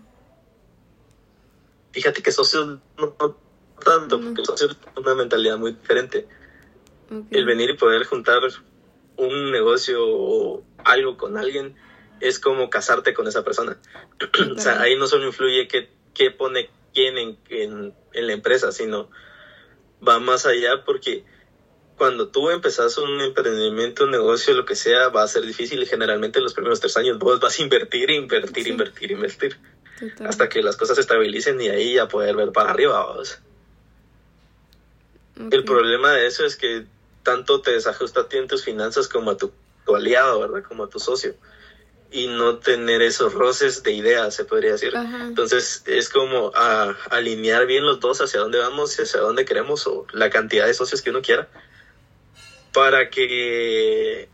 Fíjate 1.91 2.21
que 2.21 2.31
socios 2.31 2.79
no, 2.97 3.15
no 3.19 3.37
tanto, 3.83 4.19
porque 4.19 4.45
socios 4.45 4.71
es 4.71 4.97
una 4.97 5.15
mentalidad 5.15 5.57
muy 5.57 5.73
diferente. 5.73 6.27
El 7.29 7.45
venir 7.45 7.69
y 7.71 7.77
poder 7.77 8.05
juntar 8.05 8.39
un 9.17 9.51
negocio 9.51 9.99
o 10.01 10.63
algo 10.83 11.17
con 11.17 11.37
alguien 11.37 11.75
es 12.21 12.39
como 12.39 12.69
casarte 12.69 13.13
con 13.13 13.27
esa 13.27 13.43
persona. 13.43 13.77
o 14.55 14.59
sea, 14.59 14.81
ahí 14.81 14.97
no 14.97 15.07
solo 15.07 15.27
influye 15.27 15.67
qué, 15.67 15.89
qué 16.13 16.31
pone 16.31 16.69
quién 16.93 17.17
en, 17.17 17.37
en, 17.49 17.93
en 18.13 18.27
la 18.27 18.33
empresa, 18.33 18.71
sino 18.71 19.09
va 20.07 20.19
más 20.19 20.45
allá 20.45 20.83
porque 20.85 21.25
cuando 22.01 22.29
tú 22.29 22.49
empezás 22.49 22.97
un 22.97 23.21
emprendimiento, 23.21 24.05
un 24.05 24.09
negocio, 24.09 24.55
lo 24.55 24.65
que 24.65 24.73
sea, 24.73 25.09
va 25.09 25.21
a 25.21 25.27
ser 25.27 25.45
difícil 25.45 25.83
y 25.83 25.85
generalmente 25.85 26.41
los 26.41 26.55
primeros 26.55 26.79
tres 26.79 26.97
años 26.97 27.19
vos 27.19 27.39
vas 27.39 27.59
a 27.59 27.61
invertir, 27.61 28.09
invertir, 28.09 28.63
Sí. 28.63 28.69
invertir, 28.71 29.11
invertir, 29.11 29.59
Total. 29.99 30.25
hasta 30.25 30.49
que 30.49 30.63
las 30.63 30.75
cosas 30.77 30.95
se 30.95 31.01
estabilicen 31.01 31.61
y 31.61 31.69
ahí 31.69 31.93
ya 31.93 32.07
poder 32.07 32.35
ver 32.35 32.51
para 32.51 32.71
arriba. 32.71 33.05
vos. 33.05 33.37
El 35.51 35.63
problema 35.63 36.11
de 36.13 36.25
eso 36.25 36.43
es 36.43 36.55
que 36.55 36.87
tanto 37.21 37.61
te 37.61 37.69
desajusta 37.73 38.21
a 38.21 38.27
ti 38.27 38.37
en 38.37 38.47
tus 38.47 38.63
finanzas 38.63 39.07
como 39.07 39.29
a 39.29 39.37
tu, 39.37 39.51
tu 39.85 39.95
aliado, 39.95 40.39
¿verdad? 40.39 40.63
Como 40.67 40.85
a 40.85 40.89
tu 40.89 40.97
socio. 40.97 41.35
Y 42.09 42.25
no 42.25 42.57
tener 42.57 43.03
esos 43.03 43.31
roces 43.35 43.83
de 43.83 43.91
ideas, 43.91 44.33
se 44.33 44.43
podría 44.43 44.71
decir. 44.71 44.97
Ajá. 44.97 45.27
Entonces 45.27 45.83
es 45.85 46.09
como 46.09 46.51
a, 46.55 46.97
alinear 47.11 47.67
bien 47.67 47.85
los 47.85 47.99
dos 47.99 48.21
hacia 48.21 48.39
dónde 48.39 48.57
vamos 48.57 48.97
y 48.97 49.03
hacia 49.03 49.19
dónde 49.19 49.45
queremos 49.45 49.85
o 49.85 50.07
la 50.13 50.31
cantidad 50.31 50.65
de 50.65 50.73
socios 50.73 51.03
que 51.03 51.11
uno 51.11 51.21
quiera 51.21 51.47
para 52.73 53.09
que 53.09 54.29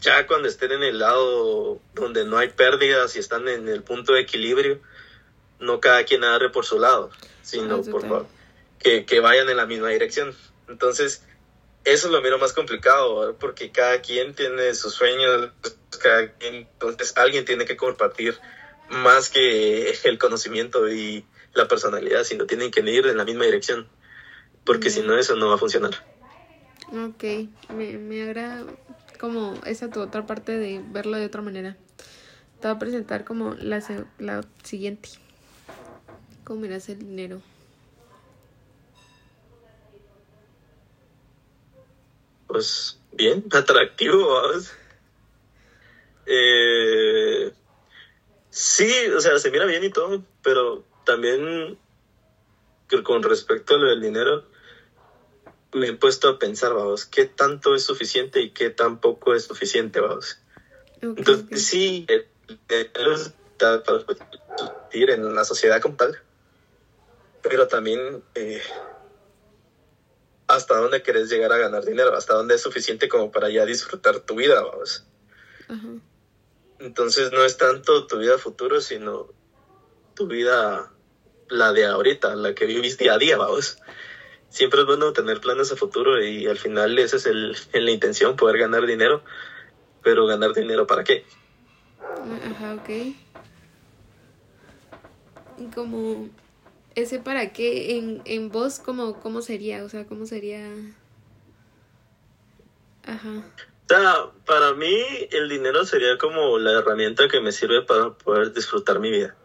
ya 0.00 0.26
cuando 0.26 0.48
estén 0.48 0.72
en 0.72 0.82
el 0.82 0.98
lado 0.98 1.80
donde 1.94 2.24
no 2.24 2.36
hay 2.36 2.48
pérdidas 2.48 3.16
y 3.16 3.18
están 3.18 3.48
en 3.48 3.68
el 3.68 3.82
punto 3.82 4.12
de 4.12 4.20
equilibrio, 4.20 4.80
no 5.60 5.80
cada 5.80 6.04
quien 6.04 6.24
agarre 6.24 6.50
por 6.50 6.66
su 6.66 6.78
lado, 6.78 7.10
sino 7.42 7.76
Ah, 7.76 7.90
por 7.90 8.02
total. 8.02 8.26
que, 8.78 9.06
que 9.06 9.20
vayan 9.20 9.48
en 9.48 9.56
la 9.56 9.66
misma 9.66 9.88
dirección. 9.88 10.34
Entonces, 10.68 11.22
eso 11.84 12.06
es 12.06 12.12
lo 12.12 12.20
miro 12.20 12.38
más 12.38 12.52
complicado, 12.52 13.20
¿verdad? 13.20 13.34
porque 13.38 13.70
cada 13.70 14.00
quien 14.02 14.34
tiene 14.34 14.74
sus 14.74 14.94
sueños, 14.94 15.50
cada 16.02 16.32
quien, 16.32 16.54
entonces 16.54 17.14
alguien 17.16 17.44
tiene 17.44 17.64
que 17.64 17.76
compartir 17.76 18.38
más 18.90 19.30
que 19.30 19.90
el 20.04 20.18
conocimiento 20.18 20.88
y 20.90 21.24
la 21.54 21.66
personalidad, 21.68 22.24
sino 22.24 22.46
tienen 22.46 22.70
que 22.70 22.80
ir 22.80 23.06
en 23.06 23.16
la 23.16 23.24
misma 23.24 23.44
dirección, 23.44 23.88
porque 24.64 24.90
si 24.90 25.00
no, 25.00 25.16
eso 25.18 25.36
no 25.36 25.48
va 25.48 25.54
a 25.54 25.58
funcionar. 25.58 25.92
Ok, 26.94 27.24
me, 27.74 27.98
me 27.98 28.22
agrada 28.22 28.64
como 29.18 29.54
esa 29.66 29.90
tu 29.90 30.00
otra 30.00 30.26
parte 30.26 30.56
de 30.56 30.80
verlo 30.92 31.16
de 31.16 31.26
otra 31.26 31.42
manera. 31.42 31.76
Te 32.60 32.68
voy 32.68 32.76
a 32.76 32.78
presentar 32.78 33.24
como 33.24 33.54
la, 33.54 33.82
la 34.18 34.44
siguiente. 34.62 35.08
¿Cómo 36.44 36.60
miras 36.60 36.88
el 36.88 37.00
dinero? 37.00 37.40
pues 42.54 43.00
bien, 43.10 43.44
atractivo, 43.50 44.32
vamos. 44.32 44.70
Eh, 46.24 47.52
sí, 48.48 49.08
o 49.08 49.20
sea, 49.20 49.38
se 49.40 49.50
mira 49.50 49.64
bien 49.64 49.82
y 49.82 49.90
todo, 49.90 50.24
pero 50.40 50.84
también 51.04 51.76
que 52.88 53.02
con 53.02 53.24
respecto 53.24 53.74
a 53.74 53.78
lo 53.78 53.88
del 53.88 54.02
dinero, 54.02 54.44
me 55.74 55.88
he 55.88 55.92
puesto 55.92 56.28
a 56.28 56.38
pensar, 56.38 56.72
vamos, 56.72 57.04
qué 57.04 57.26
tanto 57.26 57.74
es 57.74 57.84
suficiente 57.84 58.40
y 58.40 58.50
qué 58.50 58.70
tan 58.70 59.00
poco 59.00 59.34
es 59.34 59.44
suficiente, 59.44 60.00
vamos. 60.00 60.38
Ok, 60.96 61.18
Entonces, 61.18 61.44
ok. 61.46 61.56
sí, 61.56 62.06
el 62.08 62.26
dinero 62.68 63.14
está 63.14 63.82
para 63.82 64.00
subsistir 64.00 65.10
en 65.10 65.34
la 65.34 65.44
sociedad 65.44 65.82
como 65.82 65.96
tal, 65.96 66.16
pero 67.42 67.66
también 67.66 68.22
eh, 68.34 68.62
hasta 70.46 70.78
dónde 70.78 71.02
querés 71.02 71.28
llegar 71.28 71.52
a 71.52 71.58
ganar 71.58 71.84
dinero, 71.84 72.16
hasta 72.16 72.34
dónde 72.34 72.54
es 72.54 72.62
suficiente 72.62 73.08
como 73.08 73.30
para 73.30 73.50
ya 73.50 73.66
disfrutar 73.66 74.20
tu 74.20 74.36
vida, 74.36 74.62
vamos. 74.62 75.04
Entonces 76.78 77.32
no 77.32 77.44
es 77.44 77.56
tanto 77.56 78.06
tu 78.06 78.18
vida 78.18 78.38
futuro, 78.38 78.80
sino 78.80 79.28
tu 80.14 80.26
vida, 80.28 80.92
la 81.48 81.72
de 81.72 81.86
ahorita, 81.86 82.36
la 82.36 82.54
que 82.54 82.66
vivís 82.66 82.98
día 82.98 83.14
a 83.14 83.18
día, 83.18 83.36
vamos. 83.36 83.78
Siempre 84.50 84.80
es 84.80 84.86
bueno 84.86 85.12
tener 85.12 85.40
planes 85.40 85.72
a 85.72 85.76
futuro 85.76 86.22
y 86.22 86.46
al 86.46 86.58
final 86.58 86.98
esa 86.98 87.16
es 87.16 87.26
el, 87.26 87.56
la 87.72 87.90
intención, 87.90 88.36
poder 88.36 88.58
ganar 88.58 88.86
dinero, 88.86 89.22
pero 90.02 90.26
ganar 90.26 90.54
dinero 90.54 90.86
para 90.86 91.04
qué? 91.04 91.24
Ajá, 92.50 92.74
ok. 92.74 92.88
Y 95.58 95.66
como 95.74 96.28
ese 96.94 97.18
para 97.18 97.52
qué 97.52 97.96
en, 97.96 98.22
en 98.24 98.50
vos, 98.50 98.78
como, 98.78 99.20
¿cómo 99.20 99.42
sería? 99.42 99.84
O 99.84 99.88
sea, 99.88 100.06
¿cómo 100.06 100.26
sería? 100.26 100.66
Ajá. 103.04 103.44
O 103.84 103.88
sea, 103.88 104.30
para 104.46 104.72
mí 104.72 104.96
el 105.30 105.48
dinero 105.48 105.84
sería 105.84 106.16
como 106.16 106.58
la 106.58 106.78
herramienta 106.78 107.28
que 107.28 107.40
me 107.40 107.52
sirve 107.52 107.82
para 107.82 108.14
poder 108.14 108.52
disfrutar 108.52 108.98
mi 108.98 109.10
vida. 109.10 109.36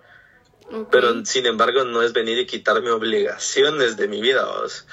Pero 0.91 1.25
sin 1.25 1.45
embargo 1.45 1.83
no 1.83 2.03
es 2.03 2.13
venir 2.13 2.37
y 2.37 2.45
quitarme 2.45 2.91
obligaciones 2.91 3.97
de 3.97 4.07
mi 4.07 4.21
vida, 4.21 4.45
vamos. 4.45 4.85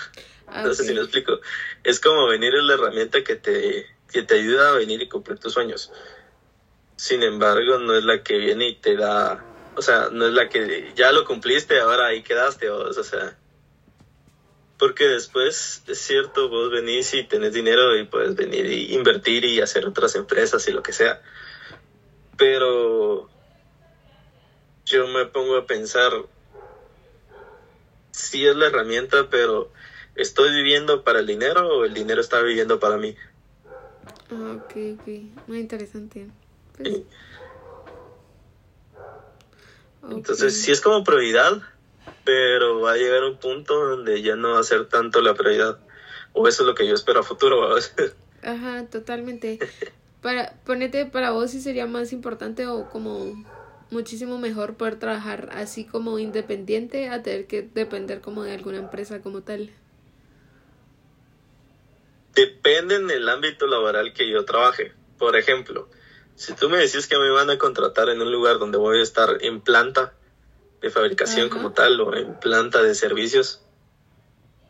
Ah, 0.46 0.62
No 0.62 0.74
sé 0.74 0.84
si 0.84 0.94
lo 0.94 1.02
explico. 1.02 1.40
Es 1.84 2.00
como 2.00 2.26
venir 2.26 2.54
es 2.54 2.64
la 2.64 2.74
herramienta 2.74 3.22
que 3.22 3.36
te, 3.36 3.86
que 4.10 4.22
te 4.22 4.34
ayuda 4.34 4.70
a 4.70 4.72
venir 4.72 5.02
y 5.02 5.08
cumplir 5.08 5.38
tus 5.38 5.52
sueños. 5.52 5.92
Sin 6.96 7.22
embargo, 7.22 7.78
no 7.78 7.94
es 7.94 8.04
la 8.04 8.22
que 8.22 8.38
viene 8.38 8.68
y 8.68 8.74
te 8.76 8.96
da, 8.96 9.44
o 9.74 9.82
sea, 9.82 10.08
no 10.10 10.26
es 10.26 10.32
la 10.32 10.48
que 10.48 10.92
ya 10.96 11.12
lo 11.12 11.24
cumpliste, 11.26 11.78
ahora 11.78 12.06
ahí 12.06 12.22
quedaste, 12.22 12.70
vos, 12.70 12.96
o 12.96 13.04
sea. 13.04 13.36
Porque 14.78 15.06
después, 15.08 15.82
es 15.86 15.98
cierto, 15.98 16.48
vos 16.48 16.70
venís 16.70 17.12
y 17.14 17.24
tenés 17.24 17.52
dinero 17.52 17.98
y 17.98 18.04
puedes 18.04 18.34
venir 18.34 18.66
y 18.66 18.94
invertir 18.94 19.44
y 19.44 19.60
hacer 19.60 19.86
otras 19.86 20.14
empresas 20.14 20.66
y 20.68 20.72
lo 20.72 20.82
que 20.82 20.92
sea. 20.92 21.22
Pero 22.36 23.28
yo 24.86 25.06
me 25.08 25.26
pongo 25.26 25.56
a 25.56 25.66
pensar, 25.66 26.12
sí 28.12 28.46
es 28.46 28.56
la 28.56 28.66
herramienta, 28.68 29.28
pero 29.30 29.70
¿estoy 30.14 30.54
viviendo 30.54 31.04
para 31.04 31.20
el 31.20 31.26
dinero 31.26 31.68
o 31.68 31.84
el 31.84 31.92
dinero 31.92 32.20
está 32.20 32.40
viviendo 32.40 32.80
para 32.80 32.96
mí? 32.96 33.16
Ah, 34.30 34.56
ok, 34.56 34.76
ok. 34.94 35.48
Muy 35.48 35.58
interesante. 35.58 36.28
Pues, 36.76 36.88
Sí. 36.88 37.06
Entonces, 40.08 40.62
sí 40.62 40.70
es 40.70 40.80
como 40.80 41.02
prioridad, 41.02 41.62
pero 42.22 42.80
va 42.80 42.92
a 42.92 42.96
llegar 42.96 43.24
un 43.24 43.38
punto 43.38 43.74
donde 43.88 44.22
ya 44.22 44.36
no 44.36 44.52
va 44.52 44.60
a 44.60 44.64
ser 44.64 44.88
tanto 44.88 45.20
la 45.20 45.34
prioridad. 45.34 45.80
O 46.32 46.46
eso 46.46 46.62
es 46.62 46.66
lo 46.68 46.74
que 46.74 46.86
yo 46.86 46.94
espero 46.94 47.20
a 47.20 47.22
futuro. 47.24 47.74
Ajá, 48.42 48.86
totalmente. 48.86 49.58
Para, 50.20 50.54
ponete, 50.64 51.06
para 51.06 51.32
vos 51.32 51.50
sí 51.50 51.60
sería 51.60 51.86
más 51.86 52.12
importante 52.12 52.66
o 52.66 52.88
como 52.88 53.34
muchísimo 53.90 54.38
mejor 54.38 54.74
poder 54.74 54.98
trabajar 54.98 55.48
así 55.52 55.84
como 55.84 56.18
independiente 56.18 57.08
a 57.08 57.22
tener 57.22 57.46
que 57.46 57.62
depender 57.62 58.20
como 58.20 58.42
de 58.42 58.54
alguna 58.54 58.78
empresa 58.78 59.20
como 59.22 59.42
tal. 59.42 59.70
Depende 62.34 62.96
en 62.96 63.10
el 63.10 63.28
ámbito 63.28 63.66
laboral 63.66 64.12
que 64.12 64.30
yo 64.30 64.44
trabaje. 64.44 64.92
Por 65.18 65.36
ejemplo, 65.36 65.88
si 66.34 66.52
tú 66.54 66.68
me 66.68 66.76
decís 66.78 67.06
que 67.06 67.18
me 67.18 67.30
van 67.30 67.48
a 67.48 67.58
contratar 67.58 68.10
en 68.10 68.20
un 68.20 68.30
lugar 68.30 68.58
donde 68.58 68.76
voy 68.76 68.98
a 68.98 69.02
estar 69.02 69.38
en 69.40 69.60
planta 69.60 70.12
de 70.82 70.90
fabricación 70.90 71.46
Ajá. 71.46 71.56
como 71.56 71.72
tal 71.72 71.98
o 72.00 72.14
en 72.14 72.38
planta 72.38 72.82
de 72.82 72.94
servicios, 72.94 73.62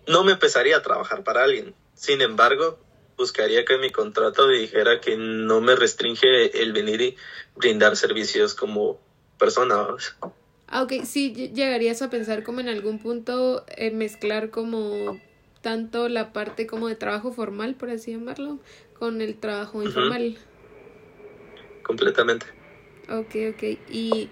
no 0.07 0.22
me 0.22 0.33
empezaría 0.33 0.76
a 0.76 0.83
trabajar 0.83 1.24
para 1.24 1.42
alguien. 1.42 1.74
Sin 1.94 2.22
embargo, 2.22 2.79
buscaría 3.16 3.64
que 3.64 3.79
mi 3.79 3.90
contrato 3.90 4.46
dijera 4.46 5.00
que 5.00 5.16
no 5.16 5.61
me 5.61 5.74
restringe 5.74 6.62
el 6.62 6.72
venir 6.72 7.00
y 7.00 7.16
brindar 7.57 7.96
servicios 7.96 8.55
como 8.55 9.00
persona. 9.38 9.87
Ah, 10.68 10.83
ok, 10.83 11.05
sí, 11.05 11.33
ll- 11.35 11.53
llegarías 11.53 12.03
a 12.03 12.11
pensar 12.11 12.42
como 12.42 12.61
en 12.61 12.68
algún 12.68 12.99
punto 12.99 13.64
eh, 13.77 13.90
mezclar 13.90 14.51
como 14.51 15.20
tanto 15.62 16.09
la 16.09 16.33
parte 16.33 16.66
como 16.66 16.88
de 16.88 16.96
trabajo 16.96 17.33
formal, 17.33 17.75
por 17.75 17.90
así 17.90 18.12
llamarlo, 18.12 18.59
con 18.99 19.20
el 19.20 19.35
trabajo 19.37 19.83
informal. 19.83 20.37
Completamente. 21.83 22.46
Ok, 23.09 23.35
ok. 23.55 23.62
¿Y 23.90 24.29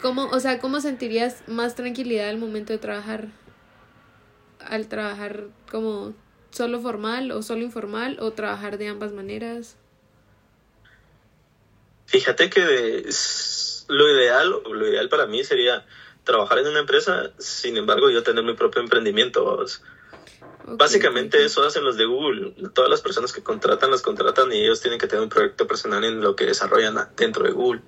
cómo, 0.00 0.24
o 0.26 0.40
sea, 0.40 0.58
cómo 0.58 0.80
sentirías 0.80 1.46
más 1.48 1.74
tranquilidad 1.76 2.28
al 2.28 2.38
momento 2.38 2.72
de 2.72 2.78
trabajar? 2.78 3.28
Al 4.58 4.88
trabajar 4.88 5.46
como 5.70 6.14
solo 6.50 6.80
formal 6.80 7.30
o 7.30 7.42
solo 7.42 7.62
informal 7.62 8.18
o 8.20 8.32
trabajar 8.32 8.78
de 8.78 8.88
ambas 8.88 9.12
maneras. 9.12 9.76
Fíjate 12.06 12.50
que 12.50 13.04
lo 13.88 14.10
ideal, 14.10 14.50
lo 14.64 14.88
ideal 14.88 15.08
para 15.08 15.26
mí 15.26 15.44
sería 15.44 15.84
trabajar 16.24 16.58
en 16.58 16.66
una 16.66 16.80
empresa, 16.80 17.30
sin 17.38 17.76
embargo 17.76 18.10
yo 18.10 18.22
tener 18.22 18.44
mi 18.44 18.54
propio 18.54 18.82
emprendimiento. 18.82 19.64
Básicamente 20.64 21.36
ok, 21.36 21.42
ok. 21.42 21.46
eso 21.46 21.62
hacen 21.64 21.84
los 21.84 21.96
de 21.96 22.04
Google. 22.04 22.52
Todas 22.74 22.90
las 22.90 23.00
personas 23.00 23.32
que 23.32 23.42
contratan, 23.42 23.90
las 23.90 24.02
contratan 24.02 24.52
y 24.52 24.64
ellos 24.64 24.80
tienen 24.80 24.98
que 24.98 25.06
tener 25.06 25.22
un 25.22 25.28
proyecto 25.28 25.66
personal 25.66 26.04
en 26.04 26.20
lo 26.20 26.34
que 26.34 26.46
desarrollan 26.46 27.08
dentro 27.16 27.44
de 27.44 27.52
Google. 27.52 27.80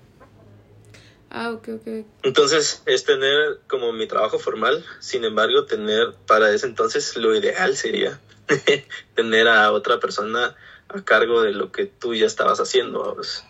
Ah, 1.30 1.50
ok, 1.50 1.68
ok. 1.80 2.06
Entonces 2.22 2.82
es 2.86 3.04
tener 3.04 3.58
como 3.66 3.92
mi 3.92 4.06
trabajo 4.06 4.38
formal, 4.38 4.84
sin 5.00 5.24
embargo 5.24 5.64
tener 5.64 6.14
para 6.26 6.52
ese 6.52 6.66
entonces 6.66 7.16
lo 7.16 7.34
ideal 7.34 7.76
sería 7.76 8.18
tener 9.14 9.48
a 9.48 9.72
otra 9.72 10.00
persona 10.00 10.54
a 10.88 11.02
cargo 11.02 11.42
de 11.42 11.52
lo 11.52 11.70
que 11.70 11.84
tú 11.84 12.14
ya 12.14 12.26
estabas 12.26 12.60
haciendo. 12.60 13.00
¿vamos? 13.04 13.44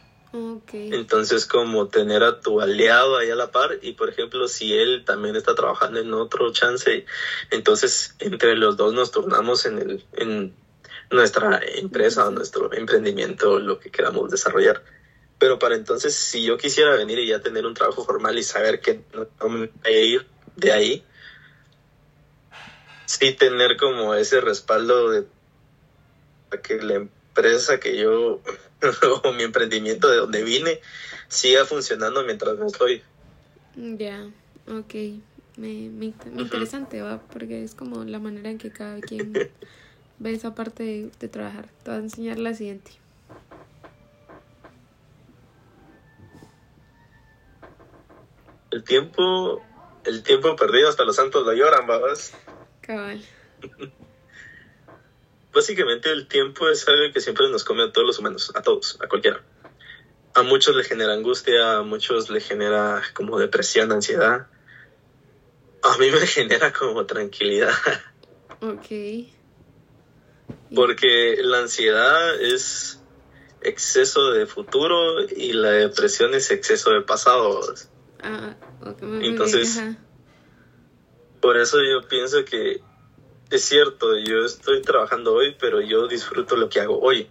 Entonces, 0.73 1.47
como 1.47 1.89
tener 1.89 2.23
a 2.23 2.41
tu 2.41 2.61
aliado 2.61 3.17
ahí 3.17 3.31
a 3.31 3.35
la 3.35 3.51
par 3.51 3.79
y, 3.81 3.93
por 3.93 4.11
ejemplo, 4.11 4.47
si 4.47 4.75
él 4.75 5.05
también 5.07 5.37
está 5.37 5.55
trabajando 5.55 6.01
en 6.01 6.13
otro 6.13 6.53
chance, 6.53 7.07
entonces 7.51 8.15
entre 8.19 8.55
los 8.57 8.77
dos 8.77 8.93
nos 8.93 9.11
turnamos 9.11 9.65
en, 9.65 9.79
el, 9.79 10.05
en 10.13 10.55
nuestra 11.11 11.61
empresa 11.77 12.29
o 12.29 12.31
nuestro 12.31 12.73
emprendimiento, 12.75 13.59
lo 13.59 13.81
que 13.81 13.91
queramos 13.91 14.31
desarrollar. 14.31 14.83
Pero 15.39 15.59
para 15.59 15.77
entonces, 15.77 16.15
si 16.15 16.45
yo 16.45 16.59
quisiera 16.59 16.95
venir 16.97 17.19
y 17.21 17.29
ya 17.29 17.41
tener 17.41 17.65
un 17.65 17.75
trabajo 17.75 18.05
formal 18.05 18.37
y 18.39 18.43
saber 18.43 18.81
que 18.81 19.01
no 19.15 19.29
no 19.41 19.49
me 19.49 19.59
voy 19.59 19.71
a 19.85 19.91
ir 19.91 20.27
de 20.57 20.73
ahí, 20.73 21.05
sí 23.07 23.33
tener 23.33 23.79
como 23.79 24.15
ese 24.15 24.41
respaldo 24.43 25.11
de 25.11 25.27
que 26.63 26.83
la 26.83 26.95
empresa 26.95 27.79
que 27.79 27.97
yo 27.97 28.41
o 29.23 29.33
mi 29.33 29.43
emprendimiento 29.43 30.09
de 30.09 30.19
donde 30.19 30.43
vine 30.45 30.81
siga 31.29 31.65
funcionando 31.65 32.25
mientras 32.25 32.59
no 32.59 32.67
estoy. 32.67 33.03
Ya, 33.77 33.97
yeah, 33.97 34.31
ok. 34.67 34.95
Me, 35.57 35.89
me, 35.89 36.15
interesante, 36.37 37.03
¿va? 37.03 37.21
Porque 37.33 37.65
es 37.65 37.75
como 37.75 38.05
la 38.05 38.21
manera 38.21 38.51
en 38.51 38.59
que 38.59 38.71
cada 38.71 39.01
quien 39.01 39.33
ve 40.19 40.33
esa 40.33 40.55
parte 40.55 41.11
de, 41.19 41.29
trabajar. 41.29 41.69
Te 41.83 41.91
voy 41.91 42.01
a 42.01 42.03
enseñar 42.03 42.39
la 42.39 42.55
siguiente. 42.55 42.93
El 48.71 48.85
tiempo, 48.85 49.63
el 50.05 50.23
tiempo 50.23 50.55
perdido 50.55 50.89
hasta 50.89 51.05
los 51.05 51.17
santos 51.17 51.45
lo 51.45 51.53
lloran, 51.53 51.87
babas. 51.87 52.35
Cabal. 52.81 53.21
Básicamente 55.59 56.13
el 56.13 56.29
tiempo 56.29 56.69
es 56.69 56.87
algo 56.87 57.13
que 57.13 57.21
siempre 57.21 57.49
nos 57.51 57.65
come 57.65 57.83
a 57.83 57.91
todos 57.91 58.07
los 58.07 58.19
humanos, 58.21 58.53
a 58.55 58.63
todos, 58.63 58.97
a 59.01 59.09
cualquiera. 59.09 59.43
A 60.33 60.45
muchos 60.45 60.77
le 60.77 60.85
genera 60.85 61.15
angustia, 61.15 61.79
a 61.79 61.83
muchos 61.83 62.31
le 62.31 62.41
genera 62.41 63.03
como 63.13 63.41
depresión, 63.41 63.91
ansiedad. 63.91 64.47
A 65.83 65.99
mí 65.99 66.13
me 66.13 66.25
genera 66.29 66.73
como 66.73 67.07
tranquilidad. 67.07 67.73
Ok. 68.61 68.87
Porque 70.73 71.39
la 71.41 71.59
ansiedad 71.59 72.41
es 72.41 73.03
exceso 73.61 74.31
de 74.31 74.47
futuro 74.47 75.23
y 75.29 75.55
la 75.55 75.71
depresión 75.73 76.35
es 76.35 76.53
exceso 76.53 76.91
de 76.93 77.01
pasado. 77.03 77.75
Ah, 78.23 78.55
ok, 78.83 79.03
muy 79.03 79.19
bien, 79.19 79.33
Entonces- 79.33 79.77
ajá. 79.77 79.97
Por 81.41 81.57
eso 81.57 81.79
yo 81.83 82.07
pienso 82.09 82.45
que 82.45 82.81
es 83.51 83.65
cierto, 83.65 84.17
yo 84.19 84.45
estoy 84.45 84.83
trabajando 84.83 85.35
hoy, 85.35 85.57
pero 85.59 85.81
yo 85.81 86.07
disfruto 86.07 86.57
lo 86.57 86.69
que 86.69 86.81
hago 86.81 87.01
hoy. 87.01 87.31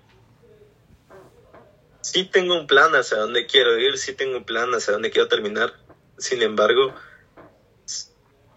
Sí 2.02 2.24
tengo 2.24 2.58
un 2.60 2.68
plan 2.68 2.94
hacia 2.96 3.18
dónde 3.18 3.46
quiero 3.46 3.78
ir, 3.78 3.98
sí 3.98 4.14
tengo 4.14 4.38
un 4.38 4.46
plan 4.46 4.72
hacia 4.74 4.94
dónde 4.94 5.12
quiero 5.12 5.28
terminar. 5.28 5.74
Sin 6.18 6.42
embargo, 6.42 6.94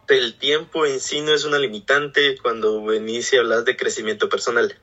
el 0.08 0.38
tiempo 0.38 0.86
en 0.86 1.00
sí 1.00 1.20
no 1.20 1.32
es 1.32 1.44
una 1.44 1.58
limitante 1.58 2.38
cuando 2.38 2.84
venís 2.84 3.32
y 3.32 3.36
hablas 3.36 3.64
de 3.64 3.76
crecimiento 3.76 4.28
personal. 4.28 4.78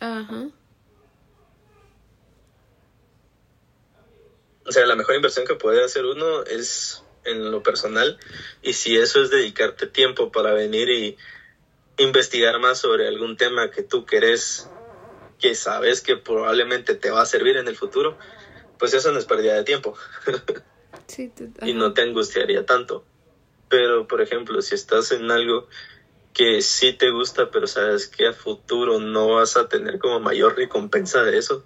Ajá. 0.00 0.48
O 4.64 4.72
sea, 4.72 4.84
la 4.86 4.96
mejor 4.96 5.14
inversión 5.14 5.46
que 5.46 5.54
puede 5.54 5.84
hacer 5.84 6.04
uno 6.04 6.42
es 6.42 7.02
en 7.24 7.50
lo 7.50 7.62
personal 7.62 8.18
y 8.62 8.72
si 8.72 8.96
eso 8.96 9.22
es 9.22 9.30
dedicarte 9.30 9.86
tiempo 9.86 10.32
para 10.32 10.52
venir 10.52 10.88
y 10.88 11.16
investigar 11.98 12.58
más 12.60 12.78
sobre 12.78 13.08
algún 13.08 13.36
tema 13.36 13.70
que 13.70 13.82
tú 13.82 14.04
querés, 14.04 14.68
que 15.38 15.54
sabes 15.54 16.00
que 16.00 16.16
probablemente 16.16 16.94
te 16.94 17.10
va 17.10 17.22
a 17.22 17.26
servir 17.26 17.56
en 17.56 17.68
el 17.68 17.76
futuro, 17.76 18.16
pues 18.78 18.94
eso 18.94 19.12
no 19.12 19.18
es 19.18 19.24
pérdida 19.24 19.54
de 19.54 19.64
tiempo 19.64 19.96
Sí, 21.06 21.32
y 21.62 21.72
no 21.74 21.94
te 21.94 22.02
angustiaría 22.02 22.66
tanto. 22.66 23.04
Pero, 23.68 24.06
por 24.08 24.20
ejemplo, 24.20 24.60
si 24.62 24.74
estás 24.74 25.12
en 25.12 25.30
algo 25.30 25.68
que 26.32 26.60
sí 26.62 26.92
te 26.92 27.10
gusta, 27.10 27.50
pero 27.50 27.66
sabes 27.66 28.08
que 28.08 28.26
a 28.26 28.32
futuro 28.32 28.98
no 29.00 29.34
vas 29.34 29.56
a 29.56 29.68
tener 29.68 29.98
como 29.98 30.20
mayor 30.20 30.56
recompensa 30.56 31.22
de 31.22 31.38
eso, 31.38 31.64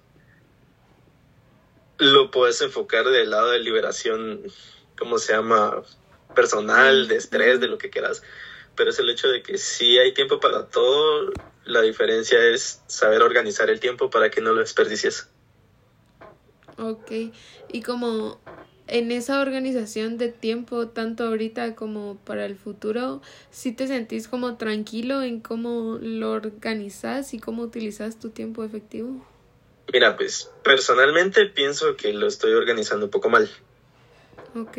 lo 1.99 2.31
puedes 2.31 2.61
enfocar 2.63 3.07
del 3.07 3.31
lado 3.31 3.51
de 3.51 3.59
liberación, 3.59 4.43
¿cómo 4.99 5.19
se 5.19 5.33
llama? 5.33 5.83
Personal, 6.35 7.09
de 7.09 7.17
estrés, 7.17 7.61
de 7.61 7.67
lo 7.67 7.79
que 7.79 7.91
quieras. 7.91 8.23
Pero 8.77 8.91
es 8.91 8.99
el 8.99 9.11
hecho 9.11 9.29
de 9.29 9.43
que 9.43 9.59
sí 9.59 9.99
hay 9.99 10.13
tiempo 10.13 10.41
para 10.41 10.67
todo, 10.67 11.33
la 11.65 11.83
diferencia 11.83 12.43
es 12.43 12.83
saber 12.87 13.23
organizar 13.23 13.71
el 13.71 13.81
tiempo 13.81 14.11
para 14.11 14.31
que 14.31 14.41
no 14.41 14.53
lo 14.53 14.61
desperdicies. 14.61 15.29
Ok. 16.79 17.11
Y 17.73 17.83
como 17.83 18.41
en 18.87 19.13
esa 19.13 19.41
organización 19.41 20.19
de 20.19 20.29
tiempo, 20.29 20.89
tanto 20.89 21.25
ahorita 21.25 21.75
como 21.77 22.17
para 22.25 22.45
el 22.45 22.57
futuro, 22.57 23.23
¿sí 23.51 23.73
te 23.73 23.87
sentís 23.87 24.27
como 24.27 24.57
tranquilo 24.57 25.23
en 25.23 25.41
cómo 25.41 25.99
lo 26.01 26.33
organizas 26.33 27.33
y 27.35 27.39
cómo 27.39 27.63
utilizas 27.63 28.19
tu 28.19 28.31
tiempo 28.31 28.65
efectivo? 28.65 29.25
Mira, 29.93 30.17
pues 30.17 30.51
personalmente 30.65 31.47
pienso 31.47 31.97
que 31.97 32.13
lo 32.13 32.27
estoy 32.27 32.53
organizando 32.53 33.07
un 33.07 33.11
poco 33.11 33.29
mal. 33.29 33.49
Ok. 34.57 34.79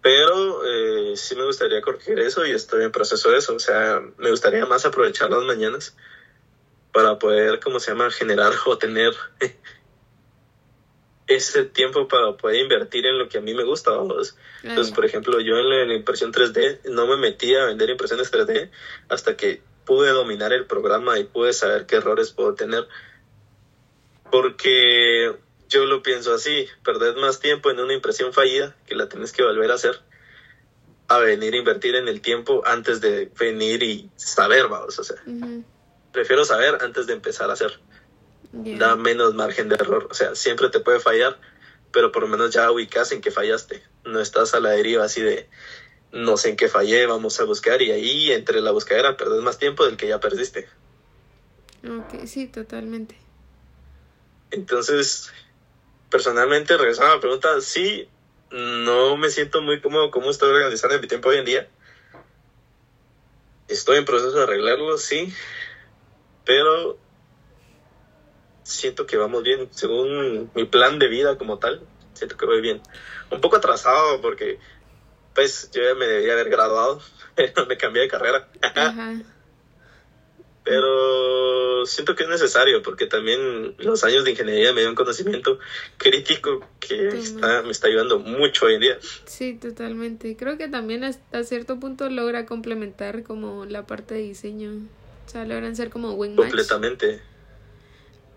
Pero 0.00 0.64
eh, 0.64 1.16
sí 1.16 1.34
me 1.34 1.44
gustaría 1.44 1.80
corregir 1.80 2.18
eso 2.20 2.46
y 2.46 2.52
estoy 2.52 2.84
en 2.84 2.92
proceso 2.92 3.30
de 3.30 3.38
eso. 3.38 3.54
O 3.54 3.58
sea, 3.58 4.00
me 4.16 4.30
gustaría 4.30 4.64
más 4.66 4.84
aprovechar 4.84 5.30
las 5.30 5.42
mañanas 5.42 5.96
para 6.92 7.18
poder, 7.18 7.60
¿cómo 7.60 7.80
se 7.80 7.90
llama?, 7.90 8.10
generar 8.10 8.52
o 8.66 8.78
tener 8.78 9.12
ese 11.26 11.64
tiempo 11.64 12.08
para 12.08 12.36
poder 12.36 12.60
invertir 12.60 13.06
en 13.06 13.18
lo 13.18 13.28
que 13.28 13.38
a 13.38 13.40
mí 13.40 13.54
me 13.54 13.64
gusta. 13.64 13.90
vamos. 13.90 14.36
Entonces, 14.62 14.92
Ay, 14.92 14.94
por 14.94 15.04
ejemplo, 15.04 15.40
yo 15.40 15.58
en 15.58 15.68
la, 15.68 15.82
en 15.82 15.88
la 15.88 15.94
impresión 15.94 16.32
3D 16.32 16.90
no 16.90 17.06
me 17.06 17.16
metí 17.16 17.54
a 17.54 17.66
vender 17.66 17.90
impresiones 17.90 18.32
3D 18.32 18.70
hasta 19.08 19.36
que 19.36 19.60
pude 19.84 20.10
dominar 20.10 20.52
el 20.52 20.66
programa 20.66 21.18
y 21.18 21.24
pude 21.24 21.52
saber 21.52 21.86
qué 21.86 21.96
errores 21.96 22.32
puedo 22.32 22.54
tener. 22.54 22.86
Porque 24.30 25.34
yo 25.68 25.84
lo 25.84 26.02
pienso 26.02 26.34
así, 26.34 26.66
perder 26.82 27.16
más 27.16 27.40
tiempo 27.40 27.70
en 27.70 27.80
una 27.80 27.94
impresión 27.94 28.32
fallida 28.32 28.74
que 28.86 28.94
la 28.94 29.08
tienes 29.08 29.32
que 29.32 29.42
volver 29.42 29.70
a 29.70 29.74
hacer 29.74 30.02
a 31.08 31.18
venir 31.18 31.54
a 31.54 31.56
invertir 31.56 31.96
en 31.96 32.06
el 32.06 32.20
tiempo 32.20 32.62
antes 32.66 33.00
de 33.00 33.32
venir 33.38 33.82
y 33.82 34.10
saber, 34.16 34.68
vamos, 34.68 34.98
o 34.98 35.04
sea, 35.04 35.16
prefiero 36.12 36.44
saber 36.44 36.78
antes 36.82 37.06
de 37.06 37.14
empezar 37.14 37.50
a 37.50 37.54
hacer. 37.54 37.80
Da 38.52 38.94
menos 38.94 39.34
margen 39.34 39.68
de 39.68 39.74
error, 39.74 40.08
o 40.10 40.14
sea, 40.14 40.34
siempre 40.34 40.68
te 40.68 40.80
puede 40.80 41.00
fallar, 41.00 41.38
pero 41.92 42.12
por 42.12 42.22
lo 42.22 42.28
menos 42.28 42.52
ya 42.52 42.70
ubicas 42.70 43.10
en 43.12 43.20
qué 43.22 43.30
fallaste. 43.30 43.82
No 44.04 44.20
estás 44.20 44.54
a 44.54 44.60
la 44.60 44.70
deriva 44.70 45.04
así 45.04 45.22
de 45.22 45.48
no 46.12 46.36
sé 46.36 46.50
en 46.50 46.56
qué 46.56 46.68
fallé, 46.68 47.06
vamos 47.06 47.40
a 47.40 47.44
buscar 47.44 47.82
y 47.82 47.90
ahí 47.90 48.32
entre 48.32 48.60
la 48.60 48.70
buscadera 48.70 49.16
perdes 49.16 49.42
más 49.42 49.58
tiempo 49.58 49.84
del 49.84 49.96
que 49.96 50.08
ya 50.08 50.20
perdiste. 50.20 50.68
Ok, 51.84 52.26
sí, 52.26 52.48
totalmente. 52.48 53.16
Entonces, 54.50 55.30
personalmente, 56.10 56.76
regresando 56.76 57.12
a 57.12 57.14
la 57.16 57.20
pregunta, 57.20 57.60
sí, 57.60 58.08
no 58.50 59.16
me 59.16 59.30
siento 59.30 59.60
muy 59.60 59.80
cómodo 59.80 60.10
cómo 60.10 60.30
estoy 60.30 60.50
organizando 60.50 60.98
mi 60.98 61.06
tiempo 61.06 61.28
hoy 61.28 61.38
en 61.38 61.44
día. 61.44 61.68
Estoy 63.68 63.98
en 63.98 64.04
proceso 64.04 64.36
de 64.36 64.42
arreglarlo, 64.44 64.96
sí, 64.96 65.32
pero 66.44 66.98
siento 68.62 69.06
que 69.06 69.16
vamos 69.16 69.42
bien, 69.42 69.68
según 69.70 70.50
mi 70.54 70.64
plan 70.64 70.98
de 70.98 71.08
vida 71.08 71.36
como 71.36 71.58
tal, 71.58 71.82
siento 72.14 72.36
que 72.36 72.46
voy 72.46 72.60
bien. 72.60 72.80
Un 73.30 73.40
poco 73.40 73.56
atrasado 73.56 74.20
porque, 74.22 74.58
pues, 75.34 75.70
yo 75.72 75.82
ya 75.82 75.94
me 75.94 76.06
debía 76.06 76.32
haber 76.32 76.48
graduado, 76.48 77.02
pero 77.34 77.66
me 77.66 77.76
cambié 77.76 78.02
de 78.02 78.08
carrera. 78.08 78.48
Ajá. 78.62 79.14
Pero 80.68 81.86
siento 81.86 82.14
que 82.14 82.24
es 82.24 82.28
necesario 82.28 82.82
porque 82.82 83.06
también 83.06 83.74
los 83.78 84.04
años 84.04 84.24
de 84.24 84.32
ingeniería 84.32 84.72
me 84.74 84.82
dio 84.82 84.90
un 84.90 84.96
conocimiento 84.96 85.58
crítico 85.96 86.66
que 86.78 87.08
está, 87.08 87.62
me 87.62 87.70
está 87.70 87.88
ayudando 87.88 88.18
mucho 88.18 88.66
hoy 88.66 88.74
en 88.74 88.80
día. 88.80 88.98
Sí, 89.24 89.54
totalmente. 89.54 90.36
Creo 90.36 90.58
que 90.58 90.68
también 90.68 91.04
hasta 91.04 91.42
cierto 91.44 91.80
punto 91.80 92.10
logra 92.10 92.44
complementar 92.44 93.22
como 93.22 93.64
la 93.64 93.86
parte 93.86 94.14
de 94.14 94.20
diseño. 94.20 94.72
O 95.26 95.30
sea, 95.30 95.46
logran 95.46 95.74
ser 95.74 95.88
como 95.88 96.16
match. 96.16 96.36
Completamente, 96.36 97.20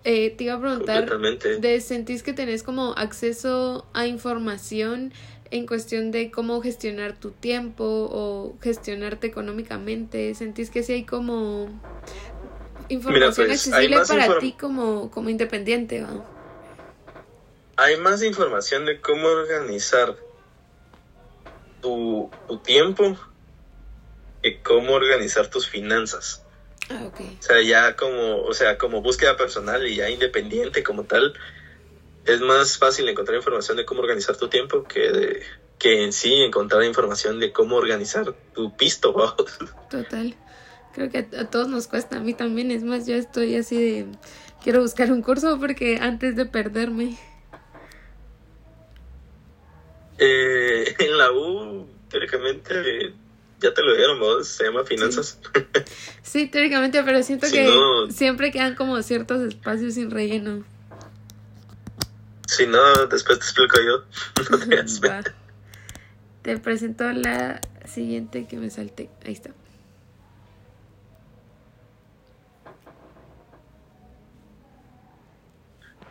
Eh, 0.04 0.34
te 0.36 0.46
iba 0.46 0.56
a 0.56 0.60
preguntar, 0.60 1.20
de, 1.60 1.82
¿sentís 1.82 2.24
que 2.24 2.34
tenés 2.34 2.64
como 2.64 2.94
acceso 2.98 3.86
a 3.94 4.08
información 4.08 5.14
en 5.52 5.68
cuestión 5.68 6.12
de 6.12 6.32
cómo 6.32 6.62
gestionar 6.62 7.14
tu 7.20 7.32
tiempo 7.32 7.84
o 7.86 8.58
gestionarte 8.62 9.28
económicamente? 9.28 10.34
¿Sentís 10.34 10.70
que 10.70 10.84
sí 10.84 10.94
hay 10.94 11.06
como 11.06 11.70
información 12.90 13.48
pues, 13.48 13.68
accesible 13.68 13.98
para 14.08 14.28
inform- 14.28 14.40
ti 14.40 14.52
como, 14.54 15.12
como 15.12 15.30
independiente? 15.30 16.02
¿va? 16.02 16.10
Hay 17.78 17.98
más 17.98 18.24
información 18.24 18.86
de 18.86 19.00
cómo 19.02 19.28
organizar 19.28 20.16
tu, 21.82 22.32
tu 22.48 22.58
tiempo 22.60 23.18
y 24.44 24.58
cómo 24.60 24.94
organizar 24.94 25.48
tus 25.48 25.68
finanzas. 25.68 26.44
Ah, 26.90 27.06
ok. 27.08 27.22
O 27.40 27.44
sea, 27.44 27.62
ya 27.62 27.96
como, 27.96 28.44
o 28.44 28.54
sea, 28.54 28.78
como 28.78 29.02
búsqueda 29.02 29.38
personal 29.38 29.86
y 29.88 29.96
ya 29.96 30.10
independiente 30.10 30.84
como 30.84 31.04
tal, 31.04 31.34
es 32.26 32.42
más 32.42 32.78
fácil 32.78 33.08
encontrar 33.10 33.38
información 33.38 33.78
de 33.78 33.86
cómo 33.86 34.02
organizar 34.02 34.38
tu 34.38 34.48
tiempo 34.50 34.84
que 34.84 35.12
de, 35.12 35.42
que 35.78 36.04
en 36.04 36.14
sí 36.14 36.34
encontrar 36.44 36.84
información 36.84 37.40
de 37.40 37.52
cómo 37.52 37.76
organizar 37.78 38.34
tu 38.54 38.76
pisto. 38.76 39.14
Total. 39.90 40.36
Creo 40.94 41.10
que 41.10 41.18
a, 41.36 41.42
a 41.42 41.46
todos 41.50 41.68
nos 41.68 41.88
cuesta, 41.88 42.18
a 42.18 42.20
mí 42.20 42.34
también. 42.34 42.70
Es 42.72 42.84
más, 42.84 43.08
yo 43.08 43.16
estoy 43.16 43.56
así 43.56 43.82
de... 43.82 44.06
Quiero 44.64 44.82
buscar 44.82 45.12
un 45.12 45.22
curso 45.24 45.60
porque 45.60 45.98
antes 46.00 46.36
de 46.36 46.46
perderme. 46.46 47.18
Eh, 50.18 50.94
en 51.00 51.18
la 51.18 51.32
U, 51.32 51.88
teóricamente, 52.10 53.14
ya 53.60 53.74
te 53.74 53.82
lo 53.82 53.96
dieron 53.96 54.20
vos, 54.20 54.48
se 54.48 54.66
llama 54.66 54.84
finanzas. 54.84 55.40
Sí, 56.22 56.48
teóricamente, 56.48 57.02
pero 57.04 57.24
siento 57.24 57.46
Si 57.48 57.54
que 57.54 57.64
no- 57.66 58.12
siempre 58.12 58.52
quedan 58.52 58.76
como 58.76 59.02
ciertos 59.02 59.42
espacios 59.42 59.96
sin 59.96 60.12
relleno. 60.12 60.64
Si 62.52 62.68
no, 62.68 63.06
después 63.06 63.40
te 63.40 63.46
explico 63.46 63.78
yo. 63.80 64.04
No 64.52 64.60
te. 64.60 65.34
Te 66.42 66.58
presento 66.58 67.10
la 67.12 67.62
siguiente 67.86 68.48
que 68.48 68.58
me 68.58 68.70
salté. 68.72 69.10
Ahí 69.24 69.34
está. 69.34 69.52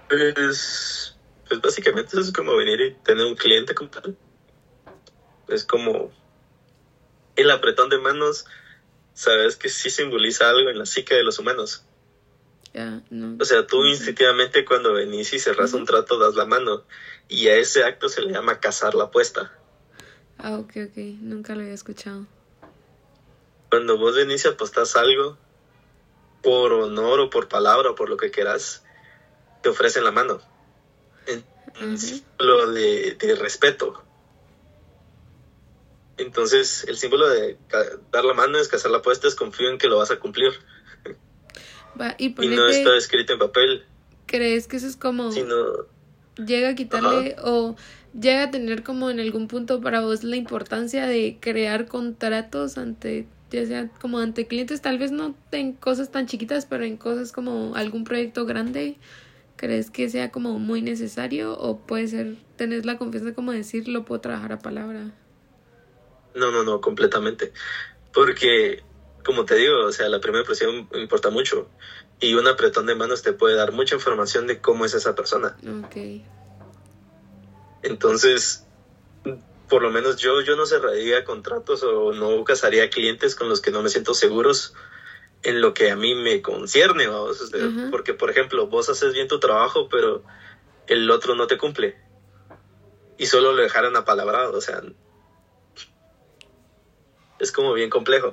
Pues, 0.08 1.16
pues 1.48 1.60
básicamente 1.60 2.10
eso 2.12 2.20
es 2.20 2.32
como 2.32 2.56
venir 2.56 2.80
y 2.80 2.94
tener 3.02 3.26
un 3.26 3.34
cliente 3.34 3.74
como 3.74 3.90
tal. 3.90 4.16
es 5.48 5.64
como 5.64 6.12
el 7.36 7.50
apretón 7.50 7.90
de 7.90 7.98
manos, 7.98 8.46
sabes 9.14 9.56
que 9.56 9.68
sí 9.68 9.90
simboliza 9.90 10.48
algo 10.48 10.70
en 10.70 10.78
la 10.78 10.86
psique 10.86 11.14
de 11.14 11.24
los 11.24 11.38
humanos. 11.38 11.84
O 12.72 13.44
sea, 13.44 13.66
tú 13.66 13.84
instintivamente 13.84 14.64
cuando 14.64 14.92
venís 14.92 15.32
y 15.32 15.38
cerras 15.38 15.72
un 15.72 15.84
trato 15.84 16.18
das 16.18 16.36
la 16.36 16.46
mano 16.46 16.84
y 17.28 17.48
a 17.48 17.56
ese 17.56 17.84
acto 17.84 18.08
se 18.08 18.22
le 18.22 18.32
llama 18.32 18.60
cazar 18.60 18.94
la 18.94 19.04
apuesta. 19.04 19.52
Ah, 20.38 20.56
ok, 20.58 20.70
ok, 20.88 20.96
nunca 21.20 21.54
lo 21.54 21.62
había 21.62 21.74
escuchado. 21.74 22.26
Cuando 23.70 23.98
vos 23.98 24.14
venís 24.14 24.44
y 24.44 24.48
apostás 24.48 24.96
algo, 24.96 25.36
por 26.42 26.72
honor 26.72 27.20
o 27.20 27.30
por 27.30 27.48
palabra 27.48 27.90
o 27.90 27.94
por 27.94 28.08
lo 28.08 28.16
que 28.16 28.30
quieras, 28.30 28.84
te 29.62 29.68
ofrecen 29.68 30.04
la 30.04 30.12
mano. 30.12 30.40
Lo 32.38 32.70
de, 32.72 33.16
de 33.18 33.34
respeto. 33.36 34.02
Entonces, 36.16 36.84
el 36.84 36.96
símbolo 36.96 37.28
de 37.28 37.58
dar 38.10 38.24
la 38.24 38.34
mano 38.34 38.58
es 38.58 38.68
cazar 38.68 38.90
la 38.90 38.98
apuesta, 38.98 39.26
es 39.26 39.34
confío 39.34 39.70
en 39.70 39.78
que 39.78 39.88
lo 39.88 39.98
vas 39.98 40.10
a 40.10 40.20
cumplir 40.20 40.52
y, 42.18 42.30
no 42.30 42.68
está 42.68 42.96
escrito 42.96 43.34
en 43.34 43.38
papel. 43.38 43.84
¿Crees 44.26 44.66
que 44.66 44.76
eso 44.76 44.86
es 44.86 44.96
como... 44.96 45.30
Llega 46.36 46.70
a 46.70 46.74
quitarle 46.74 47.36
o 47.42 47.76
llega 48.18 48.44
a 48.44 48.50
tener 48.50 48.82
como 48.82 49.10
en 49.10 49.20
algún 49.20 49.46
punto 49.46 49.80
para 49.80 50.00
vos 50.00 50.24
la 50.24 50.36
importancia 50.36 51.06
de 51.06 51.36
crear 51.40 51.86
contratos 51.86 52.78
ante 52.78 53.26
ya 53.50 53.66
sea 53.66 53.88
como 54.00 54.18
ante 54.18 54.46
clientes, 54.46 54.80
tal 54.80 54.98
vez 54.98 55.10
no 55.10 55.34
en 55.50 55.72
cosas 55.72 56.10
tan 56.10 56.26
chiquitas, 56.26 56.66
pero 56.66 56.84
en 56.84 56.96
cosas 56.96 57.32
como 57.32 57.74
algún 57.74 58.04
proyecto 58.04 58.46
grande, 58.46 58.96
¿crees 59.56 59.90
que 59.90 60.08
sea 60.08 60.30
como 60.30 60.58
muy 60.58 60.82
necesario 60.82 61.58
o 61.58 61.78
puede 61.78 62.06
ser, 62.08 62.36
tener 62.56 62.86
la 62.86 62.96
confianza 62.96 63.34
como 63.34 63.52
decir, 63.52 63.88
lo 63.88 64.04
puedo 64.04 64.20
trabajar 64.20 64.52
a 64.52 64.58
palabra? 64.60 65.12
No, 66.34 66.52
no, 66.52 66.62
no, 66.62 66.80
completamente. 66.80 67.52
Porque 68.12 68.82
como 69.24 69.44
te 69.44 69.56
digo, 69.56 69.84
o 69.84 69.92
sea, 69.92 70.08
la 70.08 70.20
primera 70.20 70.42
impresión 70.42 70.88
importa 70.94 71.30
mucho. 71.30 71.68
Y 72.20 72.34
un 72.34 72.46
apretón 72.46 72.86
de 72.86 72.94
manos 72.94 73.22
te 73.22 73.32
puede 73.32 73.56
dar 73.56 73.72
mucha 73.72 73.94
información 73.94 74.46
de 74.46 74.60
cómo 74.60 74.84
es 74.84 74.94
esa 74.94 75.14
persona. 75.14 75.56
Ok. 75.84 75.96
Entonces, 77.82 78.66
por 79.68 79.82
lo 79.82 79.90
menos 79.90 80.16
yo, 80.16 80.42
yo 80.42 80.56
no 80.56 80.66
cerraría 80.66 81.24
contratos 81.24 81.82
o 81.82 82.12
no 82.12 82.44
casaría 82.44 82.90
clientes 82.90 83.34
con 83.34 83.48
los 83.48 83.60
que 83.60 83.70
no 83.70 83.82
me 83.82 83.88
siento 83.88 84.14
seguros 84.14 84.74
en 85.42 85.60
lo 85.62 85.72
que 85.72 85.90
a 85.90 85.96
mí 85.96 86.14
me 86.14 86.42
concierne, 86.42 87.06
vamos. 87.06 87.50
Porque, 87.90 88.12
por 88.12 88.30
ejemplo, 88.30 88.66
vos 88.66 88.90
haces 88.90 89.14
bien 89.14 89.28
tu 89.28 89.40
trabajo, 89.40 89.88
pero 89.88 90.22
el 90.86 91.10
otro 91.10 91.34
no 91.34 91.46
te 91.46 91.56
cumple. 91.56 91.96
Y 93.16 93.26
solo 93.26 93.52
lo 93.52 93.62
dejaron 93.62 93.96
apalabrado, 93.96 94.56
o 94.56 94.60
sea, 94.60 94.82
es 97.40 97.52
como 97.52 97.72
bien 97.72 97.90
complejo. 97.90 98.32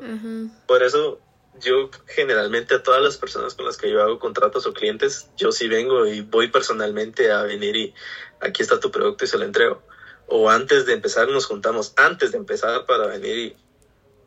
Por 0.67 0.84
eso 0.84 1.20
yo 1.60 1.89
generalmente 2.06 2.76
a 2.76 2.84
todas 2.84 3.02
las 3.02 3.17
personas 3.17 3.56
con 3.56 3.65
las 3.65 3.78
que 3.78 3.89
yo 3.89 4.02
hago 4.02 4.20
contratos 4.20 4.67
o 4.67 4.74
clientes, 4.74 5.30
yo 5.38 5.52
sí 5.52 5.67
vengo 5.67 6.06
y 6.06 6.22
voy 6.22 6.50
personalmente 6.50 7.32
a 7.32 7.43
venir 7.43 7.76
y 7.76 7.93
aquí 8.39 8.62
está 8.62 8.80
tu 8.80 8.91
producto 8.91 9.26
y 9.26 9.28
se 9.28 9.38
lo 9.38 9.46
entrego. 9.46 9.82
O 10.28 10.50
antes 10.50 10.86
de 10.86 10.93
empezar 10.93 11.30
nos 11.30 11.46
juntamos, 11.46 11.93
antes 11.96 12.32
de 12.32 12.38
empezar 12.38 12.86
para 12.86 13.08
venir 13.08 13.38
y 13.38 13.58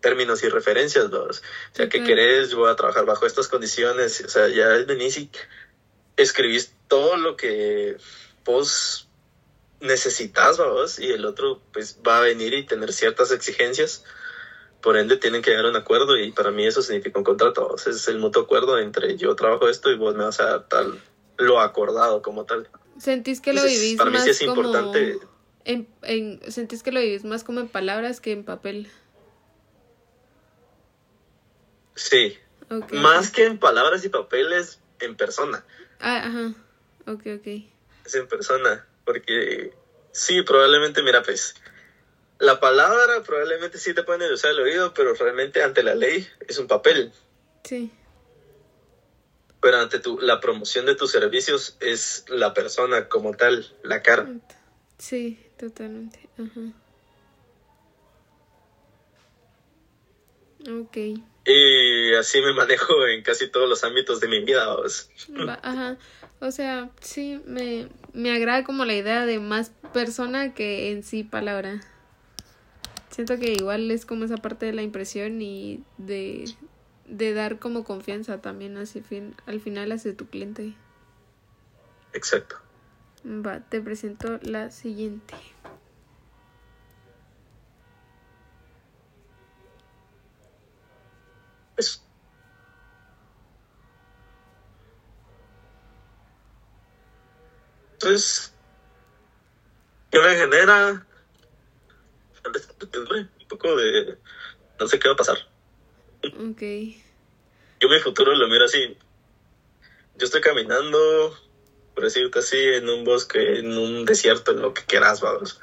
términos 0.01 0.43
y 0.43 0.49
referencias, 0.49 1.07
O 1.07 1.29
sea, 1.73 1.89
¿qué 1.89 2.03
querés? 2.03 2.51
Yo 2.51 2.59
voy 2.59 2.71
a 2.71 2.77
trabajar 2.77 3.05
bajo 3.05 3.27
estas 3.27 3.49
condiciones. 3.49 4.23
O 4.25 4.29
sea, 4.29 4.49
ya 4.49 4.69
venís 4.87 5.19
y 5.19 5.31
escribís 6.17 6.75
todo 6.89 7.17
lo 7.17 7.37
que 7.37 7.99
vos 8.45 9.09
necesitas, 9.81 10.59
vos, 10.59 10.99
y 10.99 11.11
el 11.11 11.25
otro 11.25 11.61
pues 11.73 11.99
va 12.07 12.19
a 12.19 12.23
venir 12.23 12.55
y 12.55 12.67
tener 12.67 12.93
ciertas 12.93 13.31
exigencias 13.31 14.05
por 14.83 14.97
ende, 14.97 15.17
tienen 15.17 15.43
que 15.43 15.51
llegar 15.51 15.67
a 15.67 15.71
un 15.71 15.77
acuerdo 15.77 16.19
y 16.19 16.33
para 16.33 16.51
mí 16.51 16.67
eso 16.67 16.83
significa 16.83 17.19
un 17.19 17.25
contrato. 17.25 17.75
es 17.77 18.09
el 18.09 18.19
mutuo 18.19 18.43
acuerdo 18.43 18.79
entre 18.79 19.17
yo 19.17 19.35
trabajo 19.37 19.69
esto 19.69 19.91
y 19.91 19.97
vos 19.97 20.15
me 20.15 20.25
vas 20.25 20.41
a 20.41 20.47
dar 20.47 20.69
tal, 20.69 21.01
lo 21.39 21.61
acordado 21.61 22.23
como 22.23 22.45
tal. 22.45 22.69
¿Sentís 22.99 23.41
que 23.41 23.53
lo 23.53 23.63
vivís 23.63 23.97
para 23.97 24.11
más 24.11 24.21
mí 24.21 24.25
sí 24.27 24.31
es 24.31 24.43
importante. 24.43 25.19
En, 25.65 25.89
en, 26.03 26.41
¿Sentís 26.51 26.83
que 26.83 26.93
lo 26.93 27.01
vivís 27.01 27.25
más 27.25 27.45
como 27.45 27.61
en 27.61 27.69
palabras 27.69 28.21
que 28.21 28.33
en 28.33 28.45
papel? 28.45 28.89
Sí. 31.95 32.39
más 32.93 33.31
que 33.31 33.45
en 33.45 33.59
palabras 33.59 34.05
y 34.05 34.09
papeles, 34.09 34.81
en 35.01 35.17
persona. 35.17 35.65
Ah, 35.99 36.23
ajá. 36.27 36.55
Ok, 37.07 37.27
ok. 37.39 37.47
Es 38.07 38.15
en 38.15 38.27
persona. 38.27 38.87
Porque 39.05 39.75
sí, 40.13 40.43
probablemente, 40.43 41.03
mira, 41.03 41.23
pues 41.23 41.55
la 42.41 42.59
palabra 42.59 43.23
probablemente 43.23 43.79
sí 43.79 43.95
te 43.95 44.03
pueden 44.03 44.33
usar 44.33 44.53
el 44.53 44.61
oído, 44.61 44.95
pero 44.95 45.15
realmente 45.15 45.63
ante 45.63 45.83
la 45.83 45.95
ley 45.95 46.27
es 46.49 46.59
un 46.59 46.67
papel. 46.67 47.13
Sí. 47.65 47.93
Pero 49.61 49.77
ante 49.77 49.99
tu, 49.99 50.19
la 50.19 50.41
promoción 50.41 50.87
de 50.87 50.95
tus 50.95 51.13
servicios 51.13 51.77
es 51.81 52.25
la 52.29 52.55
persona 52.55 53.09
como 53.09 53.37
tal, 53.37 53.71
la 53.83 54.03
cara. 54.03 54.27
Sí, 54.97 55.39
totalmente. 55.59 56.29
Ajá. 56.39 56.73
Ok. 60.81 60.97
Y 61.45 62.15
así 62.15 62.41
me 62.41 62.55
manejo 62.55 63.07
en 63.07 63.23
casi 63.23 63.49
todos 63.49 63.69
los 63.69 63.85
ámbitos 63.85 64.21
de 64.21 64.29
mi 64.29 64.43
vida. 64.43 64.77
Ajá. 65.63 65.99
O 66.41 66.51
sea, 66.51 66.91
sí, 67.01 67.43
me, 67.45 67.89
me 68.15 68.35
agrada 68.35 68.65
como 68.65 68.87
la 68.87 68.95
idea 68.95 69.27
de 69.27 69.41
más 69.41 69.73
persona 69.93 70.55
que 70.55 70.91
en 70.91 71.03
sí 71.03 71.23
palabra. 71.23 71.83
Siento 73.11 73.39
que 73.39 73.53
igual 73.53 73.91
es 73.91 74.07
como 74.07 74.25
esa 74.25 74.37
parte 74.37 74.67
de 74.67 74.73
la 74.73 74.83
impresión 74.83 75.43
y 75.43 75.85
de, 75.99 76.45
de 77.05 77.35
dar 77.35 77.59
como 77.59 77.85
confianza 77.85 78.41
también 78.41 78.77
hacia 78.79 79.03
fin, 79.03 79.35
al 79.47 79.61
final 79.61 79.91
hacia 79.93 80.17
tu 80.17 80.29
cliente. 80.29 80.77
Exacto. 82.13 82.57
Va, 83.25 83.61
te 83.61 83.81
presento 83.81 84.39
la 84.43 84.71
siguiente. 84.71 85.35
Eso. 91.77 92.01
Entonces, 97.95 98.55
¿qué 100.11 100.19
me 100.19 100.37
genera? 100.37 101.07
Un 102.45 103.49
poco 103.49 103.77
de 103.77 104.17
no 104.79 104.87
sé 104.87 104.99
qué 104.99 105.09
va 105.09 105.15
a 105.15 105.17
pasar. 105.17 105.39
Ok. 106.25 106.63
Yo 107.81 107.89
mi 107.89 107.99
futuro 108.01 108.35
lo 108.35 108.49
miro 108.49 108.65
así. 108.65 108.97
Yo 110.17 110.27
estoy 110.27 110.41
caminando, 110.41 111.37
por 111.95 112.05
decirte 112.05 112.41
así, 112.41 112.59
en 112.59 112.89
un 112.89 113.05
bosque, 113.05 113.59
en 113.59 113.77
un 113.77 114.05
desierto, 114.05 114.53
en 114.53 114.61
lo 114.61 114.75
que 114.75 114.85
quieras, 114.85 115.21
vamos. 115.21 115.61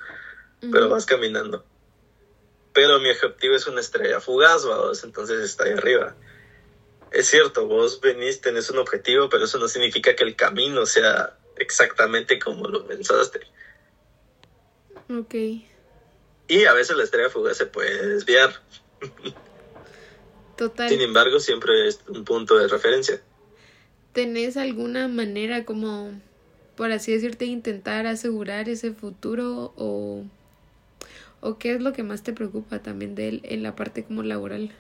Pero 0.60 0.90
vas 0.90 1.06
caminando. 1.06 1.64
Pero 2.74 3.00
mi 3.00 3.10
objetivo 3.12 3.56
es 3.56 3.68
una 3.68 3.82
estrella 3.82 4.20
fugaz, 4.20 4.66
vamos, 4.66 5.04
entonces 5.04 5.42
está 5.42 5.66
ahí 5.66 5.72
arriba. 5.72 6.16
Es 7.12 7.28
cierto, 7.28 7.68
vos 7.68 8.02
venís, 8.02 8.42
tenés 8.42 8.70
un 8.70 8.80
objetivo, 8.80 9.30
pero 9.30 9.46
eso 9.46 9.58
no 9.60 9.68
significa 9.68 10.16
que 10.16 10.24
el 10.24 10.36
camino 10.36 10.86
sea 10.86 11.38
exactamente 11.58 12.40
como 12.40 12.68
lo 12.68 12.86
pensaste. 12.86 13.42
Ok. 15.10 15.36
Y 16.48 16.66
a 16.66 16.74
veces 16.74 16.96
la 16.96 17.04
estrella 17.04 17.30
fugaz 17.30 17.58
se 17.58 17.66
puede 17.66 18.08
desviar. 18.08 18.54
Total. 20.58 20.90
Sin 20.90 21.02
embargo, 21.02 21.40
siempre 21.40 21.88
es 21.88 22.00
un 22.08 22.24
punto 22.24 22.58
de 22.58 22.68
referencia. 22.68 23.22
¿Tenés 24.14 24.58
alguna 24.58 25.08
manera 25.08 25.66
como, 25.66 26.20
por 26.76 26.92
así 26.92 27.12
decirte, 27.12 27.46
intentar 27.46 28.08
asegurar 28.08 28.68
ese 28.68 28.92
futuro 28.92 29.74
o, 29.76 30.24
o 31.42 31.58
qué 31.60 31.76
es 31.76 31.82
lo 31.82 31.94
que 31.94 32.02
más 32.02 32.24
te 32.24 32.34
preocupa 32.34 32.80
también 32.80 33.14
de 33.14 33.30
él 33.30 33.42
en 33.44 33.62
la 33.62 33.76
parte 33.76 34.04
como 34.04 34.24
laboral? 34.24 34.72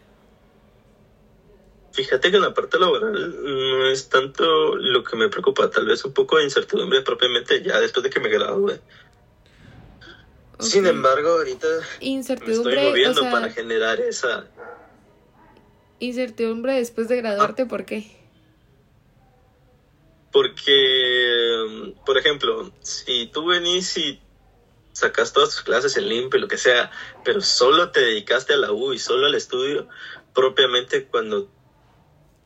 Fíjate 1.91 2.29
que 2.29 2.37
en 2.37 2.43
la 2.43 2.53
parte 2.53 2.79
laboral 2.79 3.43
no 3.43 3.87
es 3.87 4.07
tanto 4.09 4.75
lo 4.75 5.03
que 5.03 5.15
me 5.15 5.29
preocupa, 5.29 5.69
tal 5.69 5.85
vez 5.87 6.05
un 6.05 6.13
poco 6.13 6.37
de 6.37 6.43
incertidumbre 6.43 7.01
propiamente 7.01 7.61
ya 7.63 7.79
después 7.79 8.03
de 8.03 8.09
que 8.09 8.19
me 8.19 8.29
Sin 10.59 10.85
embargo, 10.85 11.29
ahorita 11.29 11.67
incertidumbre, 11.99 12.75
me 12.75 12.81
estoy 12.81 12.89
moviendo 12.89 13.21
para 13.31 13.49
generar 13.49 13.99
esa 13.99 14.47
incertidumbre 15.99 16.73
después 16.73 17.07
de 17.07 17.17
graduarte, 17.17 17.65
¿por 17.65 17.85
qué? 17.85 18.15
Porque, 20.31 21.95
por 22.05 22.17
ejemplo, 22.17 22.71
si 22.81 23.27
tú 23.27 23.47
venís 23.47 23.97
y 23.97 24.21
sacas 24.91 25.33
todas 25.33 25.49
tus 25.49 25.61
clases 25.61 25.97
en 25.97 26.09
limpio, 26.09 26.39
lo 26.39 26.47
que 26.47 26.57
sea, 26.57 26.91
pero 27.23 27.41
solo 27.41 27.91
te 27.91 28.01
dedicaste 28.01 28.53
a 28.53 28.57
la 28.57 28.71
U 28.71 28.93
y 28.93 28.99
solo 28.99 29.27
al 29.27 29.35
estudio, 29.35 29.87
propiamente 30.33 31.05
cuando 31.05 31.49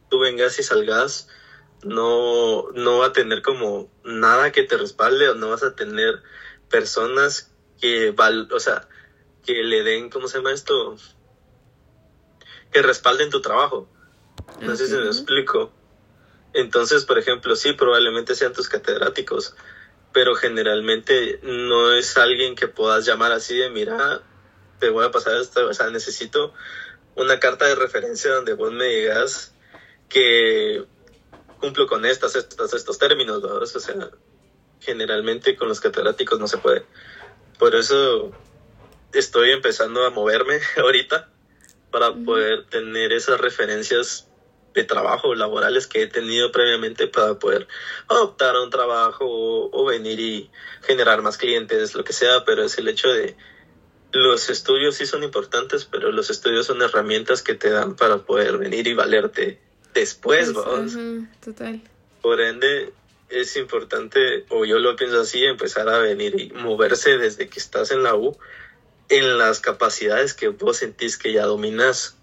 tú 0.09 0.19
vengas 0.19 0.59
y 0.59 0.63
salgas, 0.63 1.27
no, 1.83 2.69
no 2.71 2.99
va 2.99 3.07
a 3.07 3.13
tener 3.13 3.41
como 3.41 3.89
nada 4.03 4.51
que 4.51 4.63
te 4.63 4.77
respalde 4.77 5.29
o 5.29 5.35
no 5.35 5.49
vas 5.49 5.63
a 5.63 5.75
tener 5.75 6.21
personas 6.69 7.50
que, 7.81 8.11
val 8.11 8.47
o 8.53 8.59
sea, 8.59 8.87
que 9.45 9.63
le 9.63 9.83
den, 9.83 10.09
¿cómo 10.09 10.27
se 10.27 10.37
llama 10.37 10.53
esto? 10.53 10.95
Que 12.71 12.81
respalden 12.81 13.29
tu 13.29 13.41
trabajo. 13.41 13.89
No 14.61 14.75
sé 14.75 14.87
si 14.87 14.93
me 14.93 15.07
explico. 15.07 15.71
Entonces, 16.53 17.05
por 17.05 17.17
ejemplo, 17.17 17.55
sí, 17.55 17.73
probablemente 17.73 18.35
sean 18.35 18.53
tus 18.53 18.69
catedráticos, 18.69 19.55
pero 20.13 20.35
generalmente 20.35 21.39
no 21.43 21.93
es 21.93 22.17
alguien 22.17 22.55
que 22.55 22.67
puedas 22.67 23.05
llamar 23.05 23.31
así 23.31 23.57
de, 23.57 23.69
mira, 23.69 24.21
te 24.79 24.89
voy 24.89 25.05
a 25.05 25.11
pasar 25.11 25.37
esto, 25.37 25.67
o 25.67 25.73
sea, 25.73 25.89
necesito 25.89 26.53
una 27.15 27.39
carta 27.39 27.65
de 27.65 27.75
referencia 27.75 28.33
donde 28.33 28.53
vos 28.53 28.71
me 28.71 28.85
digas 28.85 29.53
que 30.09 30.85
cumplo 31.59 31.87
con 31.87 32.05
estas, 32.05 32.35
estos, 32.35 32.73
estos 32.73 32.97
términos, 32.97 33.41
o 33.43 33.65
sea, 33.65 34.09
generalmente 34.81 35.55
con 35.55 35.69
los 35.69 35.79
catedráticos 35.79 36.39
no 36.39 36.47
se 36.47 36.57
puede. 36.57 36.85
Por 37.61 37.75
eso 37.75 38.31
estoy 39.13 39.51
empezando 39.51 40.03
a 40.03 40.09
moverme 40.09 40.59
ahorita 40.77 41.29
para 41.91 42.11
poder 42.11 42.65
tener 42.65 43.13
esas 43.13 43.39
referencias 43.39 44.27
de 44.73 44.83
trabajo 44.83 45.35
laborales 45.35 45.85
que 45.85 46.01
he 46.01 46.07
tenido 46.07 46.51
previamente 46.51 47.05
para 47.05 47.35
poder 47.35 47.67
optar 48.07 48.55
a 48.55 48.63
un 48.63 48.71
trabajo 48.71 49.25
o, 49.27 49.85
venir 49.85 50.19
y 50.19 50.49
generar 50.81 51.21
más 51.21 51.37
clientes, 51.37 51.93
lo 51.93 52.03
que 52.03 52.13
sea, 52.13 52.45
pero 52.45 52.63
es 52.63 52.79
el 52.79 52.87
hecho 52.87 53.09
de 53.09 53.37
los 54.11 54.49
estudios 54.49 54.95
sí 54.95 55.05
son 55.05 55.21
importantes, 55.21 55.85
pero 55.85 56.11
los 56.11 56.31
estudios 56.31 56.65
son 56.65 56.81
herramientas 56.81 57.43
que 57.43 57.53
te 57.53 57.69
dan 57.69 57.95
para 57.95 58.17
poder 58.23 58.57
venir 58.57 58.87
y 58.87 58.95
valerte 58.95 59.61
después, 59.93 60.51
vamos. 60.51 60.93
total. 61.45 61.79
Por 62.23 62.41
ende, 62.41 62.91
es 63.31 63.55
importante, 63.55 64.45
o 64.49 64.65
yo 64.65 64.79
lo 64.79 64.95
pienso 64.95 65.21
así, 65.21 65.43
empezar 65.43 65.89
a 65.89 65.99
venir 65.99 66.39
y 66.39 66.51
moverse 66.51 67.17
desde 67.17 67.49
que 67.49 67.59
estás 67.59 67.91
en 67.91 68.03
la 68.03 68.15
U 68.15 68.37
en 69.11 69.37
las 69.37 69.59
capacidades 69.59 70.33
que 70.33 70.47
vos 70.47 70.77
sentís 70.77 71.17
que 71.17 71.33
ya 71.33 71.45
dominas. 71.45 72.17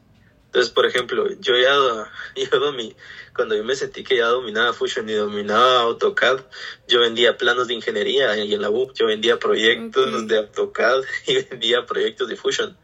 Entonces, 0.47 0.73
por 0.73 0.87
ejemplo, 0.87 1.29
yo 1.39 1.55
ya, 1.59 2.11
yo 2.51 2.59
domi, 2.59 2.97
cuando 3.37 3.55
yo 3.55 3.63
me 3.63 3.77
sentí 3.77 4.03
que 4.03 4.17
ya 4.17 4.27
dominaba 4.27 4.73
Fusion 4.73 5.09
y 5.09 5.13
dominaba 5.13 5.81
AutoCAD, 5.81 6.41
yo 6.89 7.01
vendía 7.01 7.37
planos 7.37 7.69
de 7.69 7.75
ingeniería 7.75 8.37
y 8.39 8.55
en 8.55 8.63
la 8.63 8.71
U, 8.71 8.91
yo 8.95 9.07
vendía 9.07 9.39
proyectos 9.39 10.27
de 10.27 10.39
AutoCAD 10.39 11.03
y 11.27 11.43
vendía 11.43 11.85
proyectos 11.85 12.29
de 12.29 12.37
Fusion. 12.37 12.77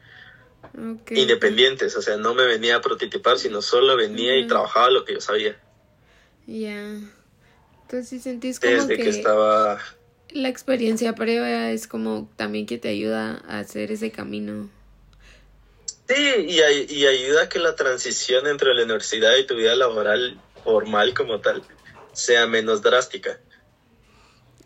Independientes, 1.11 1.97
o 1.97 2.03
sea, 2.03 2.17
no 2.17 2.35
me 2.35 2.47
venía 2.47 2.77
a 2.77 2.81
prototipar, 2.81 3.39
sino 3.39 3.63
solo 3.63 3.97
venía 3.97 4.37
y 4.37 4.47
trabajaba 4.47 4.91
lo 4.91 5.05
que 5.05 5.15
yo 5.15 5.21
sabía. 5.21 5.57
Ya. 6.47 6.99
Si 8.03 8.19
sentís 8.19 8.59
como 8.61 8.87
que, 8.89 9.09
estaba... 9.09 9.79
La 10.31 10.49
experiencia 10.49 11.15
previa 11.15 11.71
es 11.71 11.87
como 11.87 12.29
también 12.37 12.67
que 12.67 12.79
te 12.79 12.89
ayuda 12.89 13.43
a 13.47 13.61
hacer 13.61 13.93
ese 13.93 14.11
camino. 14.11 14.69
Sí, 16.09 16.15
y, 16.49 16.61
y 16.93 17.07
ayuda 17.07 17.45
a 17.45 17.49
que 17.49 17.59
la 17.59 17.77
transición 17.77 18.47
entre 18.47 18.75
la 18.75 18.85
universidad 18.85 19.37
y 19.37 19.47
tu 19.47 19.55
vida 19.55 19.75
laboral 19.77 20.41
formal 20.65 21.15
como 21.15 21.41
tal 21.41 21.63
sea 22.13 22.47
menos 22.47 22.83
drástica. 22.83 23.39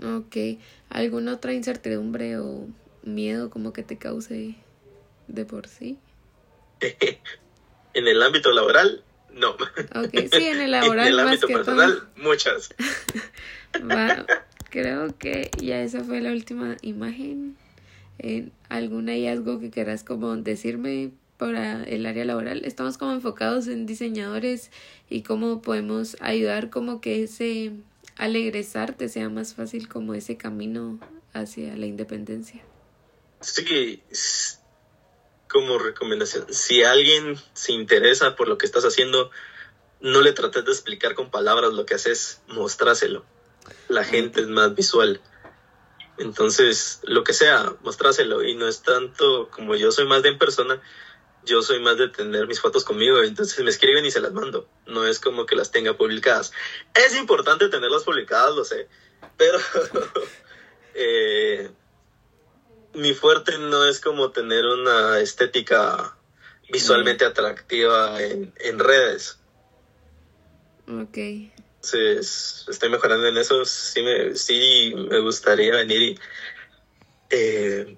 Ok. 0.02 0.60
¿Alguna 0.90 1.34
otra 1.34 1.52
incertidumbre 1.52 2.38
o 2.38 2.66
miedo 3.02 3.50
como 3.50 3.72
que 3.72 3.82
te 3.82 3.98
cause 3.98 4.54
de 5.26 5.44
por 5.44 5.68
sí? 5.68 5.98
en 7.94 8.06
el 8.06 8.22
ámbito 8.22 8.50
laboral, 8.52 9.02
no. 9.38 9.50
Ok, 9.50 10.12
sí, 10.32 10.44
en 10.44 10.60
el 10.60 10.70
laboral. 10.72 11.06
en 11.06 11.12
el 11.12 11.20
ámbito 11.20 11.46
personal, 11.46 12.08
muchas. 12.16 12.74
creo 14.70 15.16
que 15.18 15.50
ya 15.62 15.80
esa 15.80 16.04
fue 16.04 16.20
la 16.20 16.32
última 16.32 16.76
imagen. 16.82 17.56
¿Algún 18.68 19.06
hallazgo 19.06 19.60
que 19.60 19.70
quieras 19.70 20.04
como 20.04 20.36
decirme 20.36 21.12
para 21.38 21.84
el 21.84 22.04
área 22.04 22.24
laboral. 22.24 22.64
Estamos 22.64 22.98
como 22.98 23.12
enfocados 23.12 23.68
en 23.68 23.86
diseñadores 23.86 24.70
y 25.08 25.22
cómo 25.22 25.62
podemos 25.62 26.16
ayudar 26.20 26.68
como 26.68 27.00
que 27.00 27.22
ese 27.22 27.72
al 28.16 28.34
egresar 28.34 28.94
te 28.94 29.08
sea 29.08 29.28
más 29.28 29.54
fácil 29.54 29.88
como 29.88 30.12
ese 30.14 30.36
camino 30.36 30.98
hacia 31.32 31.76
la 31.76 31.86
independencia. 31.86 32.60
Sí, 33.40 34.02
como 35.48 35.78
recomendación, 35.78 36.46
si 36.52 36.82
alguien 36.82 37.36
se 37.54 37.72
interesa 37.72 38.36
por 38.36 38.48
lo 38.48 38.58
que 38.58 38.66
estás 38.66 38.84
haciendo, 38.84 39.30
no 40.00 40.20
le 40.20 40.32
trates 40.32 40.64
de 40.64 40.72
explicar 40.72 41.14
con 41.14 41.30
palabras 41.30 41.72
lo 41.72 41.86
que 41.86 41.94
haces, 41.94 42.40
mostráselo. 42.48 43.24
La 43.88 44.04
gente 44.04 44.40
es 44.40 44.48
más 44.48 44.74
visual. 44.74 45.20
Entonces, 46.18 47.00
lo 47.04 47.24
que 47.24 47.32
sea, 47.32 47.74
mostráselo. 47.82 48.42
Y 48.42 48.54
no 48.54 48.68
es 48.68 48.82
tanto 48.82 49.48
como 49.50 49.76
yo 49.76 49.92
soy 49.92 50.06
más 50.06 50.22
de 50.22 50.30
en 50.30 50.38
persona, 50.38 50.80
yo 51.44 51.62
soy 51.62 51.80
más 51.80 51.96
de 51.96 52.08
tener 52.08 52.46
mis 52.46 52.60
fotos 52.60 52.84
conmigo, 52.84 53.22
entonces 53.22 53.62
me 53.64 53.70
escriben 53.70 54.04
y 54.04 54.10
se 54.10 54.20
las 54.20 54.32
mando. 54.32 54.68
No 54.86 55.06
es 55.06 55.18
como 55.18 55.46
que 55.46 55.56
las 55.56 55.70
tenga 55.70 55.96
publicadas. 55.96 56.52
Es 56.94 57.16
importante 57.16 57.68
tenerlas 57.68 58.04
publicadas, 58.04 58.54
lo 58.54 58.64
sé, 58.64 58.88
pero 59.36 59.58
eh, 60.94 61.70
mi 62.94 63.14
fuerte 63.14 63.58
no 63.58 63.84
es 63.84 64.00
como 64.00 64.30
tener 64.30 64.64
una 64.64 65.20
estética 65.20 66.16
visualmente 66.70 67.24
atractiva 67.24 68.20
en, 68.22 68.78
redes. 68.78 69.38
Ok. 70.88 71.18
Estoy 71.80 72.90
mejorando 72.90 73.26
en 73.26 73.36
eso. 73.36 73.64
Sí 73.64 74.02
me, 74.02 74.34
sí 74.34 74.94
me 74.96 75.20
gustaría 75.20 75.76
venir 75.76 76.02
y 76.02 76.18
eh, 77.30 77.96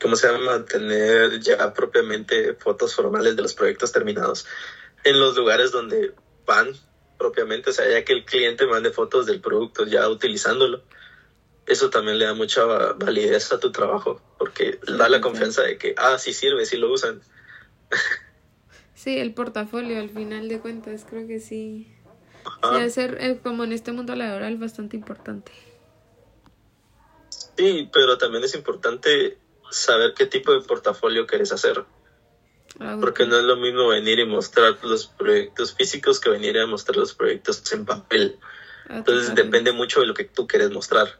¿cómo 0.00 0.16
se 0.16 0.30
llama? 0.30 0.64
Tener 0.64 1.40
ya 1.40 1.72
propiamente 1.72 2.54
fotos 2.54 2.94
formales 2.94 3.36
de 3.36 3.42
los 3.42 3.54
proyectos 3.54 3.92
terminados 3.92 4.46
en 5.04 5.18
los 5.18 5.36
lugares 5.36 5.72
donde 5.72 6.12
van 6.46 6.72
propiamente, 7.18 7.70
o 7.70 7.72
sea, 7.72 7.88
ya 7.88 8.04
que 8.04 8.12
el 8.12 8.24
cliente 8.24 8.66
mande 8.66 8.90
fotos 8.90 9.26
del 9.26 9.40
producto 9.40 9.86
ya 9.86 10.08
utilizándolo. 10.08 10.82
Eso 11.72 11.88
también 11.88 12.18
le 12.18 12.26
da 12.26 12.34
mucha 12.34 12.66
validez 12.66 13.50
a 13.50 13.58
tu 13.58 13.72
trabajo, 13.72 14.20
porque 14.36 14.78
da 14.86 15.08
la 15.08 15.22
confianza 15.22 15.62
de 15.62 15.78
que, 15.78 15.94
ah, 15.96 16.18
sí 16.18 16.34
sirve, 16.34 16.66
sí 16.66 16.76
lo 16.76 16.92
usan. 16.92 17.22
Sí, 18.94 19.18
el 19.18 19.32
portafolio 19.32 19.98
al 19.98 20.10
final 20.10 20.50
de 20.50 20.60
cuentas, 20.60 21.06
creo 21.08 21.26
que 21.26 21.40
sí. 21.40 21.90
Debe 22.70 22.90
ser, 22.90 23.16
eh, 23.22 23.40
como 23.42 23.64
en 23.64 23.72
este 23.72 23.90
mundo 23.92 24.14
laboral, 24.14 24.58
bastante 24.58 24.98
importante. 24.98 25.50
Sí, 27.56 27.88
pero 27.90 28.18
también 28.18 28.44
es 28.44 28.54
importante 28.54 29.38
saber 29.70 30.12
qué 30.12 30.26
tipo 30.26 30.52
de 30.52 30.60
portafolio 30.60 31.26
quieres 31.26 31.52
hacer. 31.52 31.86
Ah, 32.80 32.98
Porque 33.00 33.24
no 33.24 33.38
es 33.38 33.44
lo 33.44 33.56
mismo 33.56 33.88
venir 33.88 34.18
y 34.18 34.26
mostrar 34.26 34.76
los 34.82 35.06
proyectos 35.06 35.72
físicos 35.72 36.20
que 36.20 36.28
venir 36.28 36.58
a 36.58 36.66
mostrar 36.66 36.98
los 36.98 37.14
proyectos 37.14 37.72
en 37.72 37.86
papel. 37.86 38.38
Ah, 38.90 38.98
Entonces 38.98 39.34
depende 39.34 39.72
mucho 39.72 40.00
de 40.00 40.06
lo 40.06 40.12
que 40.12 40.24
tú 40.24 40.46
quieres 40.46 40.70
mostrar. 40.70 41.18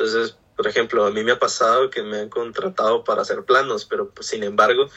Entonces, 0.00 0.34
por 0.56 0.66
ejemplo, 0.66 1.04
a 1.04 1.10
mí 1.10 1.22
me 1.22 1.32
ha 1.32 1.38
pasado 1.38 1.90
que 1.90 2.02
me 2.02 2.20
han 2.20 2.30
contratado 2.30 3.04
para 3.04 3.20
hacer 3.20 3.44
planos, 3.44 3.84
pero 3.84 4.08
pues, 4.08 4.28
sin 4.28 4.42
embargo, 4.42 4.88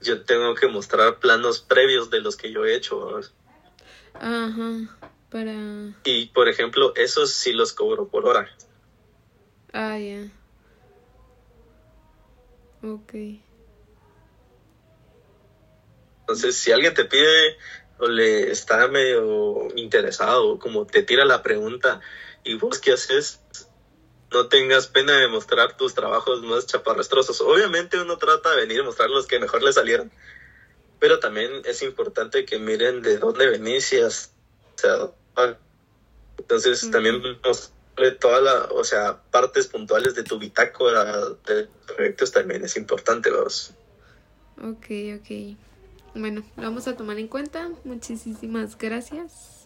yo 0.00 0.24
tengo 0.24 0.56
que 0.56 0.66
mostrar 0.66 1.20
planos 1.20 1.60
previos 1.60 2.10
de 2.10 2.20
los 2.20 2.36
que 2.36 2.50
yo 2.50 2.64
he 2.64 2.74
hecho. 2.74 3.20
Ajá, 4.14 4.98
para... 5.30 5.94
Y, 6.02 6.26
por 6.34 6.48
ejemplo, 6.48 6.92
esos 6.96 7.30
sí 7.30 7.52
los 7.52 7.72
cobro 7.72 8.08
por 8.08 8.26
hora. 8.26 8.50
Ah, 9.72 9.96
ya. 9.96 10.28
Ok. 12.82 13.14
Entonces, 16.22 16.56
si 16.56 16.72
alguien 16.72 16.94
te 16.94 17.04
pide 17.04 17.56
o 17.98 18.08
le 18.08 18.50
está 18.50 18.88
medio 18.88 19.68
interesado, 19.76 20.58
como 20.58 20.84
te 20.84 21.04
tira 21.04 21.24
la 21.24 21.44
pregunta 21.44 22.00
y 22.42 22.54
vos 22.54 22.80
qué 22.80 22.92
haces, 22.92 23.40
no 24.30 24.48
tengas 24.48 24.86
pena 24.86 25.18
de 25.18 25.28
mostrar 25.28 25.76
tus 25.76 25.94
trabajos 25.94 26.42
más 26.42 26.66
chaparrastrosos. 26.66 27.40
Obviamente 27.40 28.00
uno 28.00 28.18
trata 28.18 28.50
de 28.50 28.62
venir 28.62 28.80
a 28.80 28.84
mostrar 28.84 29.10
los 29.10 29.26
que 29.26 29.38
mejor 29.38 29.62
le 29.62 29.72
salieron, 29.72 30.10
pero 30.98 31.18
también 31.18 31.50
es 31.64 31.82
importante 31.82 32.44
que 32.44 32.58
miren 32.58 33.02
de 33.02 33.18
dónde 33.18 33.48
venís 33.48 33.92
y 33.92 34.00
hasta... 34.00 35.12
Entonces, 36.38 36.90
también 36.90 37.20
nos 37.44 37.72
toda 38.20 38.40
la, 38.40 38.64
o 38.72 38.84
sea, 38.84 39.20
partes 39.30 39.66
puntuales 39.66 40.14
de 40.14 40.22
tu 40.22 40.38
bitácora 40.38 41.30
de 41.46 41.68
proyectos 41.86 42.32
también 42.32 42.64
es 42.64 42.76
importante, 42.76 43.30
los. 43.30 43.72
Ok, 44.58 44.86
ok. 45.18 45.56
Bueno, 46.14 46.42
lo 46.56 46.62
vamos 46.62 46.86
a 46.88 46.96
tomar 46.96 47.18
en 47.18 47.28
cuenta. 47.28 47.70
Muchísimas 47.84 48.78
gracias. 48.78 49.57